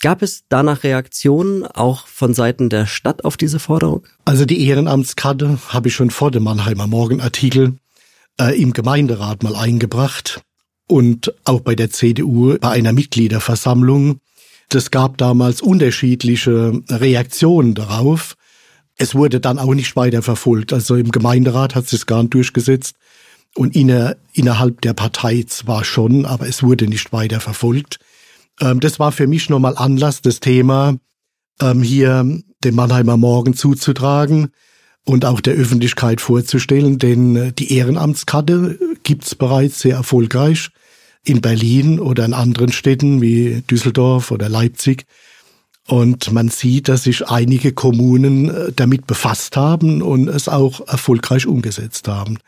Gab 0.00 0.22
es 0.22 0.44
danach 0.48 0.84
Reaktionen 0.84 1.66
auch 1.66 2.06
von 2.06 2.34
Seiten 2.34 2.68
der 2.68 2.86
Stadt 2.86 3.24
auf 3.24 3.36
diese 3.36 3.58
Forderung? 3.58 4.06
Also 4.26 4.44
die 4.44 4.64
Ehrenamtskarte 4.68 5.58
habe 5.70 5.88
ich 5.88 5.94
schon 5.94 6.10
vor 6.10 6.30
dem 6.30 6.44
Mannheimer 6.44 6.86
Morgenartikel 6.86 7.78
äh, 8.40 8.60
im 8.60 8.72
Gemeinderat 8.72 9.42
mal 9.42 9.56
eingebracht 9.56 10.40
und 10.86 11.34
auch 11.44 11.60
bei 11.60 11.74
der 11.74 11.90
CDU 11.90 12.56
bei 12.58 12.68
einer 12.68 12.92
Mitgliederversammlung. 12.92 14.20
Das 14.68 14.90
gab 14.92 15.16
damals 15.16 15.62
unterschiedliche 15.62 16.80
Reaktionen 16.90 17.74
darauf. 17.74 18.36
Es 18.96 19.14
wurde 19.14 19.40
dann 19.40 19.58
auch 19.58 19.74
nicht 19.74 19.96
weiter 19.96 20.22
verfolgt. 20.22 20.72
Also 20.72 20.94
im 20.94 21.10
Gemeinderat 21.10 21.74
hat 21.74 21.92
es 21.92 22.06
gar 22.06 22.22
nicht 22.22 22.34
durchgesetzt 22.34 22.94
und 23.54 23.74
inner, 23.74 24.16
innerhalb 24.32 24.80
der 24.82 24.92
Partei 24.92 25.44
zwar 25.46 25.84
schon, 25.84 26.26
aber 26.26 26.46
es 26.46 26.62
wurde 26.62 26.86
nicht 26.86 27.12
weiter 27.12 27.40
verfolgt. 27.40 27.98
Ähm, 28.60 28.80
das 28.80 28.98
war 28.98 29.12
für 29.12 29.26
mich 29.26 29.48
nochmal 29.50 29.76
Anlass, 29.76 30.22
das 30.22 30.40
Thema 30.40 30.96
ähm, 31.60 31.82
hier 31.82 32.40
dem 32.64 32.74
Mannheimer 32.74 33.16
Morgen 33.16 33.54
zuzutragen 33.54 34.48
und 35.04 35.24
auch 35.24 35.40
der 35.40 35.54
Öffentlichkeit 35.54 36.20
vorzustellen, 36.20 36.98
denn 36.98 37.36
äh, 37.36 37.52
die 37.52 37.72
Ehrenamtskarte 37.72 38.78
gibt's 39.02 39.34
bereits 39.34 39.80
sehr 39.80 39.96
erfolgreich 39.96 40.70
in 41.24 41.40
Berlin 41.40 42.00
oder 42.00 42.24
in 42.24 42.34
anderen 42.34 42.72
Städten 42.72 43.20
wie 43.20 43.62
Düsseldorf 43.70 44.30
oder 44.30 44.48
Leipzig. 44.48 45.04
Und 45.86 46.32
man 46.32 46.50
sieht, 46.50 46.88
dass 46.88 47.04
sich 47.04 47.26
einige 47.28 47.72
Kommunen 47.72 48.50
äh, 48.50 48.72
damit 48.74 49.06
befasst 49.06 49.56
haben 49.56 50.02
und 50.02 50.28
es 50.28 50.48
auch 50.48 50.86
erfolgreich 50.86 51.46
umgesetzt 51.46 52.08
haben. 52.08 52.38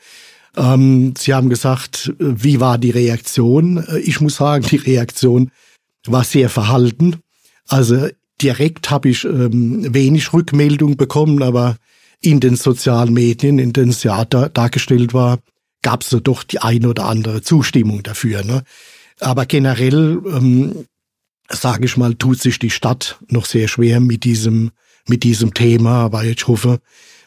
Ähm, 0.61 1.15
Sie 1.17 1.33
haben 1.33 1.49
gesagt, 1.49 2.13
wie 2.19 2.61
war 2.61 2.77
die 2.77 2.91
Reaktion? 2.91 3.79
Äh, 3.79 4.01
ich 4.01 4.21
muss 4.21 4.37
sagen, 4.37 4.65
die 4.71 4.77
Reaktion 4.77 5.51
war 6.07 6.25
sehr 6.25 6.51
verhalten. 6.51 7.17
Also 7.67 8.09
direkt 8.41 8.91
habe 8.91 9.09
ich 9.09 9.25
ähm, 9.25 9.93
wenig 9.95 10.33
Rückmeldung 10.33 10.97
bekommen, 10.97 11.43
aber 11.43 11.77
in 12.21 12.41
den 12.41 12.57
sozialen 12.57 13.15
Medien, 13.15 13.59
in 13.59 13.73
denen 13.73 13.91
es 13.91 14.03
ja 14.03 14.25
da, 14.25 14.49
dargestellt 14.49 15.15
war, 15.15 15.39
gab 15.83 16.03
es 16.03 16.11
doch 16.23 16.43
die 16.45 16.59
eine 16.59 16.91
oder 16.91 17.07
andere 17.07 17.41
Zustimmung 17.41 18.03
dafür. 18.03 18.45
Ne? 18.45 18.63
Aber 19.19 19.47
generell, 19.47 20.21
ähm, 20.27 20.87
sage 21.49 21.87
ich 21.87 21.97
mal, 21.97 22.15
tut 22.15 22.39
sich 22.39 22.59
die 22.59 22.71
Stadt 22.71 23.19
noch 23.29 23.47
sehr 23.47 23.67
schwer 23.67 24.01
mit 24.01 24.25
diesem 24.25 24.73
mit 25.09 25.25
diesem 25.25 25.55
Thema, 25.55 26.05
aber 26.05 26.25
ich 26.25 26.47
hoffe, 26.47 26.81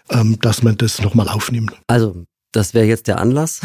ähm, 0.10 0.38
dass 0.40 0.64
man 0.64 0.78
das 0.78 1.02
nochmal 1.02 1.28
aufnimmt. 1.28 1.74
Also 1.88 2.26
das 2.54 2.74
wäre 2.74 2.86
jetzt 2.86 3.08
der 3.08 3.20
Anlass, 3.20 3.62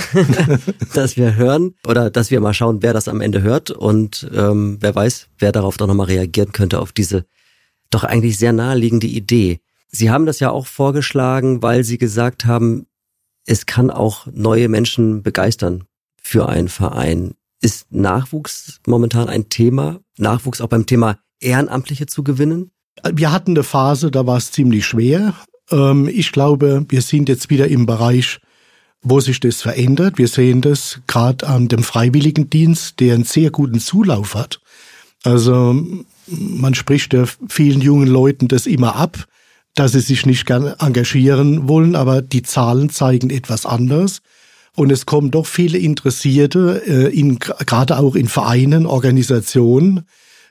dass 0.94 1.16
wir 1.16 1.36
hören 1.36 1.74
oder 1.86 2.10
dass 2.10 2.30
wir 2.30 2.40
mal 2.40 2.54
schauen, 2.54 2.82
wer 2.82 2.92
das 2.92 3.06
am 3.06 3.20
Ende 3.20 3.42
hört 3.42 3.70
und 3.70 4.28
ähm, 4.34 4.78
wer 4.80 4.94
weiß, 4.94 5.28
wer 5.38 5.52
darauf 5.52 5.76
doch 5.76 5.86
nochmal 5.86 6.06
reagieren 6.06 6.52
könnte 6.52 6.80
auf 6.80 6.92
diese 6.92 7.24
doch 7.90 8.04
eigentlich 8.04 8.38
sehr 8.38 8.52
naheliegende 8.52 9.06
Idee. 9.06 9.60
Sie 9.90 10.10
haben 10.10 10.26
das 10.26 10.40
ja 10.40 10.50
auch 10.50 10.66
vorgeschlagen, 10.66 11.62
weil 11.62 11.84
Sie 11.84 11.96
gesagt 11.96 12.44
haben, 12.44 12.86
es 13.46 13.64
kann 13.64 13.90
auch 13.90 14.26
neue 14.26 14.68
Menschen 14.68 15.22
begeistern 15.22 15.84
für 16.20 16.48
einen 16.48 16.68
Verein. 16.68 17.34
Ist 17.62 17.90
Nachwuchs 17.90 18.80
momentan 18.86 19.28
ein 19.28 19.48
Thema? 19.48 20.00
Nachwuchs 20.18 20.60
auch 20.60 20.68
beim 20.68 20.84
Thema 20.84 21.18
Ehrenamtliche 21.40 22.06
zu 22.06 22.22
gewinnen? 22.22 22.70
Wir 23.10 23.32
hatten 23.32 23.52
eine 23.52 23.62
Phase, 23.62 24.10
da 24.10 24.26
war 24.26 24.36
es 24.36 24.52
ziemlich 24.52 24.84
schwer. 24.84 25.34
Ähm, 25.70 26.08
ich 26.08 26.32
glaube, 26.32 26.84
wir 26.88 27.02
sind 27.02 27.28
jetzt 27.28 27.48
wieder 27.48 27.68
im 27.68 27.86
Bereich 27.86 28.40
wo 29.02 29.20
sich 29.20 29.40
das 29.40 29.62
verändert. 29.62 30.18
Wir 30.18 30.28
sehen 30.28 30.60
das 30.60 31.00
gerade 31.06 31.46
an 31.46 31.68
dem 31.68 31.82
Freiwilligendienst, 31.82 33.00
der 33.00 33.14
einen 33.14 33.24
sehr 33.24 33.50
guten 33.50 33.80
Zulauf 33.80 34.34
hat. 34.34 34.60
Also 35.24 35.76
man 36.26 36.74
spricht 36.74 37.14
ja 37.14 37.24
vielen 37.48 37.80
jungen 37.80 38.08
Leuten 38.08 38.48
das 38.48 38.66
immer 38.66 38.96
ab, 38.96 39.26
dass 39.74 39.92
sie 39.92 40.00
sich 40.00 40.26
nicht 40.26 40.46
gern 40.46 40.74
engagieren 40.78 41.68
wollen, 41.68 41.94
aber 41.94 42.22
die 42.22 42.42
Zahlen 42.42 42.90
zeigen 42.90 43.30
etwas 43.30 43.66
anders. 43.66 44.20
Und 44.74 44.92
es 44.92 45.06
kommen 45.06 45.30
doch 45.30 45.46
viele 45.46 45.78
Interessierte, 45.78 46.82
äh, 46.86 47.18
in, 47.18 47.38
gerade 47.38 47.98
auch 47.98 48.14
in 48.14 48.28
Vereinen, 48.28 48.86
Organisationen, 48.86 50.04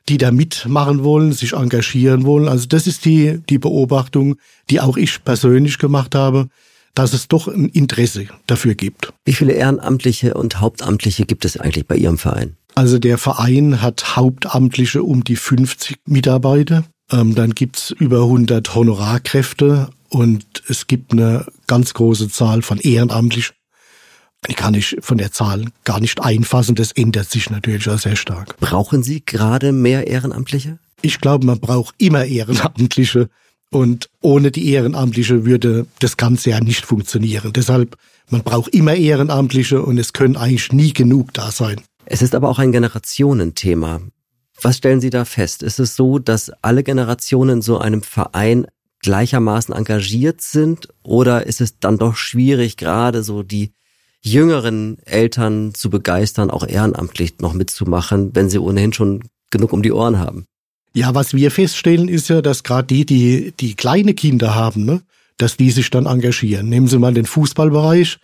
die 0.10 0.18
da 0.18 0.32
mitmachen 0.32 1.04
wollen, 1.04 1.32
sich 1.32 1.54
engagieren 1.54 2.26
wollen. 2.26 2.48
Also 2.48 2.68
das 2.68 2.88
ist 2.88 3.06
die, 3.06 3.40
die 3.50 3.58
Beobachtung, 3.58 4.36
die 4.70 4.82
auch 4.82 4.98
ich 4.98 5.24
persönlich 5.24 5.78
gemacht 5.78 6.16
habe 6.16 6.50
dass 6.98 7.14
es 7.14 7.28
doch 7.28 7.48
ein 7.48 7.70
Interesse 7.70 8.26
dafür 8.48 8.74
gibt. 8.74 9.14
Wie 9.24 9.34
viele 9.34 9.54
Ehrenamtliche 9.54 10.34
und 10.34 10.60
Hauptamtliche 10.60 11.26
gibt 11.26 11.46
es 11.46 11.56
eigentlich 11.58 11.86
bei 11.86 11.96
Ihrem 11.96 12.18
Verein? 12.18 12.58
Also 12.74 12.98
der 12.98 13.20
Verein 13.20 13.84
hat 13.84 14.16
Hauptamtliche 14.16 15.04
um 15.04 15.24
die 15.24 15.36
50 15.36 15.98
Mitarbeiter. 16.06 16.86
Ähm, 17.12 17.36
dann 17.36 17.52
gibt's 17.54 17.92
über 17.92 18.24
100 18.24 18.74
Honorarkräfte 18.74 19.90
und 20.10 20.64
es 20.68 20.88
gibt 20.88 21.12
eine 21.12 21.46
ganz 21.68 21.94
große 21.94 22.30
Zahl 22.30 22.64
von 22.64 22.80
Ehrenamtlichen. 22.80 23.56
Die 24.50 24.56
kann 24.56 24.74
ich 24.74 24.98
von 25.00 25.20
der 25.20 25.32
Zahl 25.32 25.66
gar 25.84 26.00
nicht 26.00 26.24
einfassen. 26.24 26.74
Das 26.74 26.94
ändert 26.94 27.30
sich 27.30 27.52
natürlich 27.52 27.88
auch 27.90 28.00
sehr 28.00 28.16
stark. 28.16 28.58
Brauchen 28.58 29.04
Sie 29.04 29.24
gerade 29.24 29.72
mehr 29.72 30.08
Ehrenamtliche? 30.08 30.80
Ich 31.04 31.22
glaube, 31.22 31.46
man 31.46 31.60
braucht 31.60 31.94
immer 32.00 32.26
Ehrenamtliche. 32.26 33.30
Und 33.70 34.10
ohne 34.22 34.52
die 34.52 34.72
Ehrenamtliche 34.72 35.46
würde 35.46 35.88
das 36.00 36.18
Ganze 36.18 36.52
ja 36.52 36.62
nicht 36.62 36.86
funktionieren. 36.86 37.52
Deshalb, 37.54 37.98
man 38.30 38.44
braucht 38.44 38.74
immer 38.74 38.96
Ehrenamtliche 38.96 39.82
und 39.82 39.98
es 39.98 40.14
können 40.14 40.38
eigentlich 40.38 40.72
nie 40.72 40.94
genug 40.94 41.34
da 41.34 41.52
sein. 41.52 41.82
Es 42.06 42.22
ist 42.22 42.36
aber 42.36 42.50
auch 42.50 42.60
ein 42.60 42.72
Generationenthema. 42.72 44.02
Was 44.62 44.78
stellen 44.78 45.02
Sie 45.02 45.10
da 45.10 45.26
fest? 45.26 45.62
Ist 45.62 45.80
es 45.80 45.96
so, 45.96 46.18
dass 46.18 46.52
alle 46.62 46.84
Generationen 46.84 47.62
so 47.62 47.78
einem 47.78 48.02
Verein 48.02 48.68
gleichermaßen 49.02 49.76
engagiert 49.76 50.42
sind 50.42 50.88
oder 51.04 51.46
ist 51.46 51.62
es 51.62 51.80
dann 51.80 51.98
doch 51.98 52.16
schwierig, 52.16 52.78
gerade 52.78 53.24
so 53.24 53.44
die 53.44 53.74
jüngeren 54.22 54.98
Eltern 55.06 55.74
zu 55.74 55.90
begeistern, 55.90 56.50
auch 56.50 56.66
ehrenamtlich 56.66 57.40
noch 57.40 57.54
mitzumachen, 57.54 58.36
wenn 58.36 58.50
sie 58.50 58.58
ohnehin 58.58 58.94
schon 58.94 59.24
genug 59.52 59.74
um 59.74 59.84
die 59.84 59.92
Ohren 59.92 60.18
haben? 60.18 60.48
Ja, 60.94 61.14
was 61.14 61.34
wir 61.34 61.52
feststellen, 61.52 62.08
ist 62.08 62.30
ja, 62.30 62.42
dass 62.42 62.64
gerade 62.64 62.88
die, 62.88 63.06
die, 63.06 63.54
die 63.60 63.76
kleine 63.76 64.14
Kinder 64.14 64.56
haben, 64.56 64.86
ne, 64.86 65.02
dass 65.38 65.58
die 65.58 65.72
sich 65.72 65.90
dann 65.90 66.06
engagieren. 66.06 66.70
Nehmen 66.70 66.88
Sie 66.88 66.98
mal 66.98 67.14
den 67.14 67.26
Fußballbereich. 67.26 68.18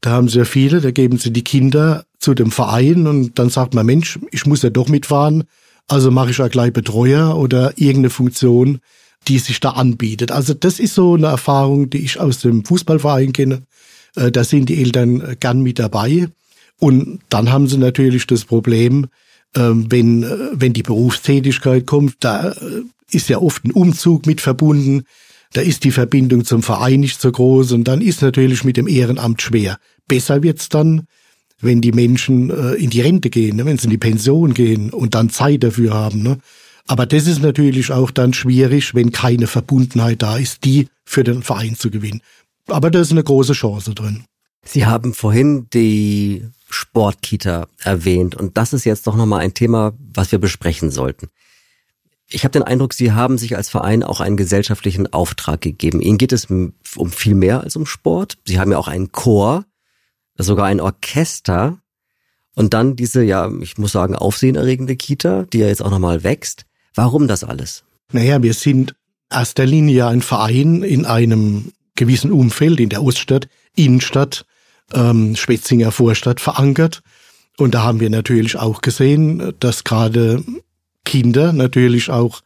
Da 0.00 0.10
haben 0.10 0.28
sie 0.28 0.38
ja 0.38 0.44
viele, 0.44 0.80
da 0.80 0.90
geben 0.90 1.18
sie 1.18 1.30
die 1.30 1.44
Kinder 1.44 2.04
zu 2.18 2.34
dem 2.34 2.50
Verein 2.50 3.06
und 3.06 3.38
dann 3.38 3.50
sagt 3.50 3.74
man, 3.74 3.84
Mensch, 3.84 4.18
ich 4.30 4.46
muss 4.46 4.62
ja 4.62 4.70
doch 4.70 4.88
mitfahren, 4.88 5.44
also 5.88 6.10
mache 6.10 6.30
ich 6.30 6.38
ja 6.38 6.48
gleich 6.48 6.72
Betreuer 6.72 7.36
oder 7.36 7.72
irgendeine 7.76 8.10
Funktion, 8.10 8.80
die 9.28 9.38
sich 9.38 9.60
da 9.60 9.70
anbietet. 9.70 10.32
Also 10.32 10.54
das 10.54 10.78
ist 10.78 10.94
so 10.94 11.14
eine 11.14 11.26
Erfahrung, 11.26 11.90
die 11.90 11.98
ich 11.98 12.18
aus 12.18 12.40
dem 12.40 12.64
Fußballverein 12.64 13.32
kenne. 13.32 13.62
Äh, 14.16 14.30
da 14.30 14.44
sind 14.44 14.68
die 14.68 14.82
Eltern 14.82 15.36
gern 15.40 15.62
mit 15.62 15.78
dabei. 15.78 16.28
Und 16.78 17.20
dann 17.28 17.52
haben 17.52 17.68
sie 17.68 17.76
natürlich 17.76 18.26
das 18.26 18.46
Problem, 18.46 19.08
wenn, 19.54 20.22
äh, 20.22 20.36
wenn 20.52 20.72
die 20.72 20.82
Berufstätigkeit 20.82 21.86
kommt, 21.86 22.16
da 22.20 22.50
äh, 22.50 22.82
ist 23.10 23.28
ja 23.28 23.38
oft 23.38 23.64
ein 23.64 23.72
Umzug 23.72 24.26
mit 24.26 24.40
verbunden. 24.40 25.04
Da 25.52 25.60
ist 25.60 25.84
die 25.84 25.90
Verbindung 25.90 26.44
zum 26.44 26.62
Verein 26.62 27.00
nicht 27.00 27.20
so 27.20 27.30
groß 27.32 27.72
und 27.72 27.84
dann 27.84 28.00
ist 28.00 28.22
natürlich 28.22 28.62
mit 28.62 28.76
dem 28.76 28.86
Ehrenamt 28.86 29.42
schwer. 29.42 29.78
Besser 30.06 30.42
wird's 30.44 30.68
dann, 30.68 31.06
wenn 31.60 31.80
die 31.80 31.90
Menschen 31.90 32.50
in 32.76 32.88
die 32.88 33.00
Rente 33.00 33.30
gehen, 33.30 33.56
ne, 33.56 33.64
wenn 33.66 33.76
sie 33.76 33.84
in 33.84 33.90
die 33.90 33.98
Pension 33.98 34.54
gehen 34.54 34.90
und 34.90 35.14
dann 35.16 35.28
Zeit 35.28 35.64
dafür 35.64 35.92
haben. 35.92 36.22
Ne. 36.22 36.38
Aber 36.86 37.04
das 37.04 37.26
ist 37.26 37.42
natürlich 37.42 37.90
auch 37.90 38.12
dann 38.12 38.32
schwierig, 38.32 38.94
wenn 38.94 39.12
keine 39.12 39.48
Verbundenheit 39.48 40.22
da 40.22 40.36
ist, 40.38 40.64
die 40.64 40.86
für 41.04 41.24
den 41.24 41.42
Verein 41.42 41.74
zu 41.74 41.90
gewinnen. 41.90 42.20
Aber 42.68 42.90
da 42.90 43.00
ist 43.00 43.10
eine 43.10 43.24
große 43.24 43.52
Chance 43.52 43.94
drin. 43.94 44.24
Sie 44.64 44.86
haben 44.86 45.14
vorhin 45.14 45.66
die 45.72 46.44
Sportkita 46.70 47.68
erwähnt 47.78 48.34
und 48.34 48.56
das 48.56 48.72
ist 48.72 48.84
jetzt 48.84 49.06
doch 49.06 49.16
nochmal 49.16 49.40
ein 49.40 49.54
Thema, 49.54 49.92
was 50.14 50.32
wir 50.32 50.38
besprechen 50.38 50.90
sollten. 50.90 51.28
Ich 52.28 52.44
habe 52.44 52.52
den 52.52 52.62
Eindruck, 52.62 52.94
Sie 52.94 53.12
haben 53.12 53.38
sich 53.38 53.56
als 53.56 53.68
Verein 53.68 54.04
auch 54.04 54.20
einen 54.20 54.36
gesellschaftlichen 54.36 55.12
Auftrag 55.12 55.60
gegeben. 55.60 56.00
Ihnen 56.00 56.16
geht 56.16 56.32
es 56.32 56.46
um 56.46 57.10
viel 57.10 57.34
mehr 57.34 57.62
als 57.62 57.74
um 57.74 57.86
Sport. 57.86 58.38
Sie 58.44 58.60
haben 58.60 58.70
ja 58.70 58.78
auch 58.78 58.86
einen 58.86 59.10
Chor, 59.10 59.64
sogar 60.38 60.66
ein 60.66 60.80
Orchester 60.80 61.78
und 62.54 62.72
dann 62.72 62.94
diese, 62.94 63.22
ja, 63.22 63.50
ich 63.60 63.78
muss 63.78 63.92
sagen, 63.92 64.14
aufsehenerregende 64.14 64.96
Kita, 64.96 65.44
die 65.52 65.58
ja 65.58 65.66
jetzt 65.66 65.82
auch 65.82 65.90
nochmal 65.90 66.22
wächst. 66.22 66.66
Warum 66.94 67.26
das 67.26 67.44
alles? 67.44 67.84
Naja, 68.12 68.42
wir 68.42 68.54
sind 68.54 68.94
erster 69.30 69.66
Linie 69.66 70.06
ein 70.06 70.22
Verein 70.22 70.82
in 70.82 71.06
einem 71.06 71.72
gewissen 71.94 72.32
Umfeld, 72.32 72.80
in 72.80 72.88
der 72.88 73.02
Oststadt, 73.02 73.48
Innenstadt, 73.76 74.44
ähm, 74.94 75.36
Spetzinger 75.36 75.92
Vorstadt 75.92 76.40
verankert. 76.40 77.02
Und 77.58 77.74
da 77.74 77.82
haben 77.82 78.00
wir 78.00 78.10
natürlich 78.10 78.56
auch 78.56 78.80
gesehen, 78.80 79.52
dass 79.60 79.84
gerade 79.84 80.42
Kinder 81.04 81.52
natürlich 81.52 82.10
auch 82.10 82.40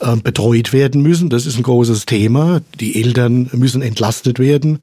äh, 0.00 0.16
betreut 0.16 0.72
werden 0.72 1.02
müssen. 1.02 1.30
Das 1.30 1.46
ist 1.46 1.56
ein 1.56 1.62
großes 1.62 2.06
Thema. 2.06 2.60
Die 2.80 3.02
Eltern 3.02 3.48
müssen 3.52 3.82
entlastet 3.82 4.38
werden. 4.38 4.80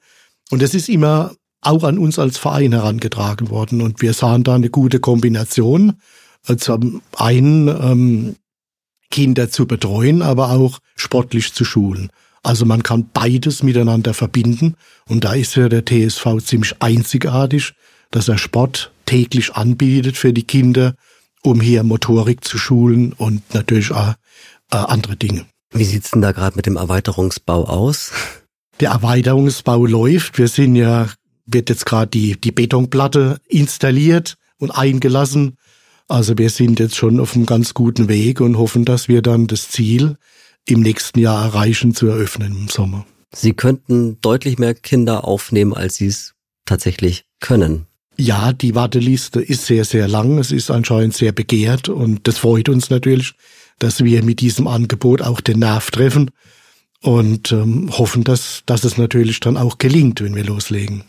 Und 0.51 0.61
das 0.61 0.73
ist 0.73 0.89
immer 0.89 1.35
auch 1.61 1.83
an 1.83 1.97
uns 1.97 2.19
als 2.19 2.37
Verein 2.37 2.73
herangetragen 2.73 3.49
worden. 3.49 3.81
Und 3.81 4.01
wir 4.01 4.13
sahen 4.13 4.43
da 4.43 4.55
eine 4.55 4.69
gute 4.69 4.99
Kombination. 4.99 5.93
Zum 6.57 7.01
einen 7.15 7.67
ähm, 7.69 8.35
Kinder 9.11 9.49
zu 9.49 9.65
betreuen, 9.65 10.21
aber 10.21 10.51
auch 10.51 10.79
sportlich 10.95 11.53
zu 11.53 11.63
schulen. 11.63 12.09
Also 12.43 12.65
man 12.65 12.83
kann 12.83 13.09
beides 13.13 13.63
miteinander 13.63 14.13
verbinden 14.13 14.75
und 15.07 15.23
da 15.23 15.33
ist 15.33 15.55
ja 15.55 15.69
der 15.69 15.85
TSV 15.85 16.43
ziemlich 16.43 16.75
einzigartig, 16.81 17.73
dass 18.11 18.27
er 18.27 18.37
Sport 18.37 18.91
täglich 19.05 19.55
anbietet 19.55 20.17
für 20.17 20.33
die 20.33 20.43
Kinder, 20.43 20.95
um 21.41 21.61
hier 21.61 21.83
Motorik 21.83 22.43
zu 22.43 22.57
schulen 22.57 23.13
und 23.13 23.53
natürlich 23.53 23.91
auch 23.91 24.13
äh, 24.71 24.77
andere 24.77 25.15
Dinge. 25.15 25.45
Wie 25.71 25.85
sieht's 25.85 26.11
denn 26.11 26.21
da 26.21 26.33
gerade 26.33 26.55
mit 26.55 26.65
dem 26.65 26.75
Erweiterungsbau 26.75 27.65
aus? 27.65 28.11
Der 28.79 28.91
Erweiterungsbau 28.91 29.85
läuft. 29.85 30.37
Wir 30.37 30.47
sind 30.47 30.75
ja, 30.75 31.09
wird 31.45 31.69
jetzt 31.69 31.85
gerade 31.85 32.07
die, 32.07 32.39
die 32.39 32.51
Betonplatte 32.51 33.37
installiert 33.47 34.35
und 34.59 34.71
eingelassen. 34.71 35.57
Also 36.07 36.37
wir 36.37 36.49
sind 36.49 36.79
jetzt 36.79 36.95
schon 36.95 37.19
auf 37.19 37.35
einem 37.35 37.45
ganz 37.45 37.73
guten 37.73 38.07
Weg 38.09 38.41
und 38.41 38.57
hoffen, 38.57 38.85
dass 38.85 39.07
wir 39.07 39.21
dann 39.21 39.47
das 39.47 39.69
Ziel 39.69 40.17
im 40.67 40.81
nächsten 40.81 41.19
Jahr 41.19 41.45
erreichen 41.45 41.93
zu 41.93 42.07
eröffnen 42.07 42.55
im 42.55 42.67
Sommer. 42.69 43.05
Sie 43.33 43.53
könnten 43.53 44.19
deutlich 44.21 44.59
mehr 44.59 44.75
Kinder 44.75 45.25
aufnehmen, 45.25 45.73
als 45.73 45.95
Sie 45.95 46.07
es 46.07 46.33
tatsächlich 46.65 47.25
können. 47.39 47.87
Ja, 48.15 48.53
die 48.53 48.75
Warteliste 48.75 49.41
ist 49.41 49.65
sehr, 49.65 49.85
sehr 49.85 50.07
lang. 50.07 50.37
Es 50.37 50.51
ist 50.51 50.69
anscheinend 50.69 51.15
sehr 51.15 51.31
begehrt 51.31 51.89
und 51.89 52.27
das 52.27 52.37
freut 52.37 52.69
uns 52.69 52.89
natürlich, 52.89 53.33
dass 53.79 54.03
wir 54.03 54.23
mit 54.23 54.39
diesem 54.39 54.67
Angebot 54.67 55.21
auch 55.21 55.41
den 55.41 55.59
Nerv 55.59 55.89
treffen 55.89 56.29
und 57.01 57.51
ähm, 57.51 57.89
hoffen, 57.97 58.23
dass, 58.23 58.61
dass 58.65 58.83
es 58.83 58.97
natürlich 58.97 59.39
dann 59.39 59.57
auch 59.57 59.79
gelingt, 59.79 60.21
wenn 60.21 60.35
wir 60.35 60.45
loslegen. 60.45 61.03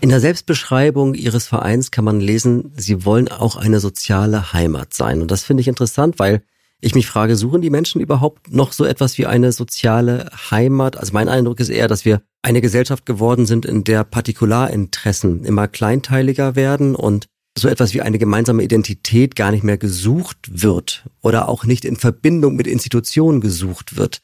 In 0.00 0.10
der 0.10 0.20
Selbstbeschreibung 0.20 1.14
Ihres 1.14 1.46
Vereins 1.46 1.90
kann 1.90 2.04
man 2.04 2.20
lesen, 2.20 2.72
Sie 2.76 3.04
wollen 3.04 3.28
auch 3.28 3.56
eine 3.56 3.80
soziale 3.80 4.52
Heimat 4.52 4.94
sein. 4.94 5.22
Und 5.22 5.30
das 5.30 5.44
finde 5.44 5.60
ich 5.60 5.68
interessant, 5.68 6.18
weil 6.18 6.42
ich 6.80 6.94
mich 6.94 7.06
frage, 7.08 7.36
suchen 7.36 7.60
die 7.60 7.70
Menschen 7.70 8.00
überhaupt 8.00 8.52
noch 8.52 8.72
so 8.72 8.84
etwas 8.84 9.18
wie 9.18 9.26
eine 9.26 9.52
soziale 9.52 10.30
Heimat? 10.50 10.96
Also 10.96 11.12
mein 11.12 11.28
Eindruck 11.28 11.58
ist 11.60 11.70
eher, 11.70 11.88
dass 11.88 12.04
wir 12.04 12.22
eine 12.42 12.60
Gesellschaft 12.60 13.04
geworden 13.04 13.46
sind, 13.46 13.66
in 13.66 13.82
der 13.84 14.04
Partikularinteressen 14.04 15.44
immer 15.44 15.66
kleinteiliger 15.66 16.54
werden 16.54 16.94
und 16.94 17.26
so 17.58 17.68
etwas 17.68 17.94
wie 17.94 18.02
eine 18.02 18.18
gemeinsame 18.18 18.62
Identität 18.62 19.34
gar 19.34 19.50
nicht 19.50 19.64
mehr 19.64 19.78
gesucht 19.78 20.38
wird 20.48 21.04
oder 21.20 21.48
auch 21.48 21.64
nicht 21.64 21.84
in 21.84 21.96
Verbindung 21.96 22.54
mit 22.54 22.68
Institutionen 22.68 23.40
gesucht 23.40 23.96
wird. 23.96 24.22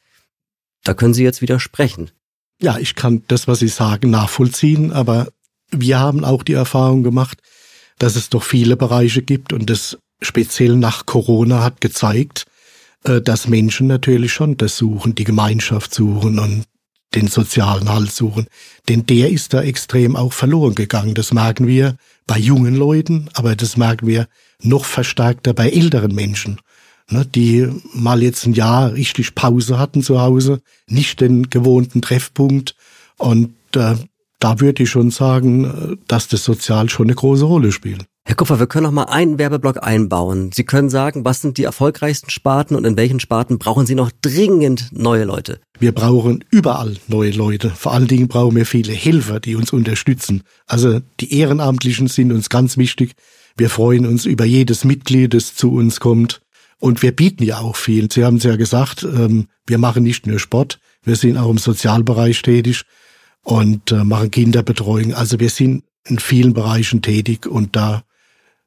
Da 0.85 0.93
können 0.93 1.13
Sie 1.13 1.23
jetzt 1.23 1.41
widersprechen. 1.41 2.11
Ja, 2.61 2.77
ich 2.77 2.95
kann 2.95 3.23
das, 3.27 3.49
was 3.49 3.59
Sie 3.59 3.67
sagen, 3.67 4.09
nachvollziehen, 4.09 4.93
aber 4.93 5.27
wir 5.71 5.99
haben 5.99 6.23
auch 6.23 6.43
die 6.43 6.53
Erfahrung 6.53 7.03
gemacht, 7.03 7.41
dass 7.99 8.15
es 8.15 8.29
doch 8.29 8.43
viele 8.43 8.77
Bereiche 8.77 9.21
gibt 9.21 9.51
und 9.51 9.69
das 9.69 9.97
speziell 10.21 10.75
nach 10.75 11.05
Corona 11.05 11.63
hat 11.63 11.81
gezeigt, 11.81 12.45
äh, 13.03 13.21
dass 13.21 13.47
Menschen 13.47 13.87
natürlich 13.87 14.33
schon 14.33 14.57
das 14.57 14.77
suchen, 14.77 15.15
die 15.15 15.23
Gemeinschaft 15.23 15.93
suchen 15.93 16.39
und 16.39 16.63
den 17.13 17.27
sozialen 17.27 17.89
Halt 17.89 18.11
suchen. 18.11 18.47
Denn 18.89 19.05
der 19.05 19.29
ist 19.29 19.53
da 19.53 19.61
extrem 19.61 20.15
auch 20.15 20.33
verloren 20.33 20.75
gegangen. 20.75 21.13
Das 21.13 21.33
merken 21.33 21.67
wir 21.67 21.95
bei 22.27 22.37
jungen 22.37 22.75
Leuten, 22.75 23.29
aber 23.33 23.55
das 23.55 23.77
merken 23.77 24.07
wir 24.07 24.27
noch 24.61 24.85
verstärkter 24.85 25.53
bei 25.53 25.69
älteren 25.69 26.13
Menschen, 26.13 26.59
ne, 27.09 27.25
die 27.25 27.69
mal 27.93 28.21
jetzt 28.21 28.45
ein 28.45 28.53
Jahr 28.53 28.93
richtig 28.93 29.35
Pause 29.35 29.77
hatten 29.79 30.01
zu 30.01 30.19
Hause, 30.19 30.61
nicht 30.87 31.21
den 31.21 31.49
gewohnten 31.49 32.01
Treffpunkt 32.01 32.75
und 33.17 33.53
äh, 33.75 33.95
da 34.39 34.59
würde 34.59 34.83
ich 34.83 34.89
schon 34.89 35.11
sagen, 35.11 35.97
dass 36.07 36.27
das 36.27 36.43
Sozial 36.43 36.89
schon 36.89 37.07
eine 37.07 37.15
große 37.15 37.45
Rolle 37.45 37.71
spielt. 37.71 38.05
Herr 38.27 38.33
Kupfer, 38.33 38.59
wir 38.59 38.65
können 38.65 38.85
noch 38.85 38.91
mal 38.91 39.03
einen 39.03 39.37
Werbeblock 39.37 39.85
einbauen. 39.85 40.49
Sie 40.51 40.63
können 40.63 40.89
sagen, 40.89 41.23
was 41.23 41.41
sind 41.41 41.59
die 41.59 41.63
erfolgreichsten 41.63 42.31
Sparten 42.31 42.75
und 42.75 42.83
in 42.83 42.97
welchen 42.97 43.19
Sparten 43.19 43.59
brauchen 43.59 43.85
Sie 43.85 43.93
noch 43.93 44.09
dringend 44.19 44.89
neue 44.91 45.25
Leute? 45.25 45.59
Wir 45.77 45.91
brauchen 45.91 46.43
überall 46.49 46.95
neue 47.07 47.29
Leute. 47.29 47.69
Vor 47.69 47.93
allen 47.93 48.07
Dingen 48.07 48.27
brauchen 48.27 48.55
wir 48.55 48.65
viele 48.65 48.93
Helfer, 48.93 49.39
die 49.39 49.55
uns 49.55 49.71
unterstützen. 49.71 50.41
Also 50.65 51.01
die 51.19 51.37
Ehrenamtlichen 51.37 52.07
sind 52.07 52.31
uns 52.31 52.49
ganz 52.49 52.77
wichtig. 52.77 53.13
Wir 53.57 53.69
freuen 53.69 54.07
uns 54.07 54.25
über 54.25 54.43
jedes 54.43 54.85
Mitglied, 54.85 55.35
das 55.35 55.53
zu 55.53 55.71
uns 55.73 55.99
kommt. 55.99 56.41
Und 56.79 57.03
wir 57.03 57.15
bieten 57.15 57.43
ja 57.43 57.59
auch 57.59 57.75
viel. 57.75 58.11
Sie 58.11 58.25
haben 58.25 58.37
es 58.37 58.43
ja 58.43 58.55
gesagt, 58.55 59.03
ähm, 59.03 59.49
wir 59.67 59.77
machen 59.77 60.01
nicht 60.01 60.25
nur 60.25 60.39
Sport, 60.39 60.79
wir 61.03 61.15
sind 61.15 61.37
auch 61.37 61.51
im 61.51 61.59
Sozialbereich 61.59 62.41
tätig 62.41 62.85
und 63.43 63.91
äh, 63.91 64.03
machen 64.03 64.31
Kinderbetreuung. 64.31 65.13
Also 65.13 65.39
wir 65.39 65.51
sind 65.51 65.83
in 66.07 66.17
vielen 66.17 66.53
Bereichen 66.53 67.03
tätig 67.03 67.45
und 67.45 67.75
da 67.75 68.01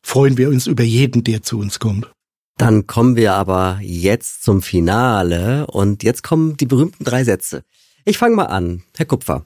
freuen 0.09 0.39
wir 0.39 0.49
uns 0.49 0.67
über 0.67 0.85
jeden, 0.85 1.23
der 1.23 1.43
zu 1.43 1.59
uns 1.59 1.79
kommt. 1.79 2.11
Dann 2.57 2.87
kommen 2.87 3.15
wir 3.15 3.35
aber 3.35 3.79
jetzt 3.83 4.43
zum 4.43 4.63
Finale 4.63 5.67
und 5.67 6.03
jetzt 6.03 6.23
kommen 6.23 6.57
die 6.57 6.65
berühmten 6.65 7.05
drei 7.05 7.25
Sätze. 7.25 7.63
Ich 8.07 8.17
fange 8.17 8.35
mal 8.35 8.47
an, 8.47 8.83
Herr 8.97 9.05
Kupfer. 9.05 9.45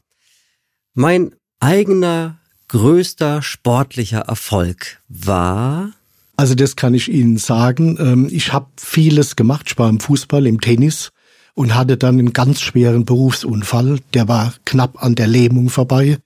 Mein 0.95 1.35
eigener 1.59 2.39
größter 2.69 3.43
sportlicher 3.43 4.21
Erfolg 4.21 5.01
war? 5.09 5.91
Also 6.37 6.55
das 6.55 6.77
kann 6.77 6.95
ich 6.95 7.09
Ihnen 7.09 7.39
sagen. 7.39 7.97
Ähm, 7.99 8.29
ich 8.31 8.53
habe 8.53 8.69
vieles 8.79 9.35
gemacht. 9.35 9.67
Ich 9.67 9.79
war 9.79 9.89
im 9.89 9.99
Fußball, 9.99 10.47
im 10.47 10.61
Tennis 10.61 11.11
und 11.55 11.75
hatte 11.75 11.97
dann 11.97 12.21
einen 12.21 12.33
ganz 12.33 12.61
schweren 12.61 13.05
Berufsunfall. 13.05 13.99
Der 14.15 14.29
war 14.29 14.55
knapp 14.65 15.03
an 15.03 15.17
der 15.17 15.27
Lähmung 15.27 15.71
vorbei. 15.71 16.19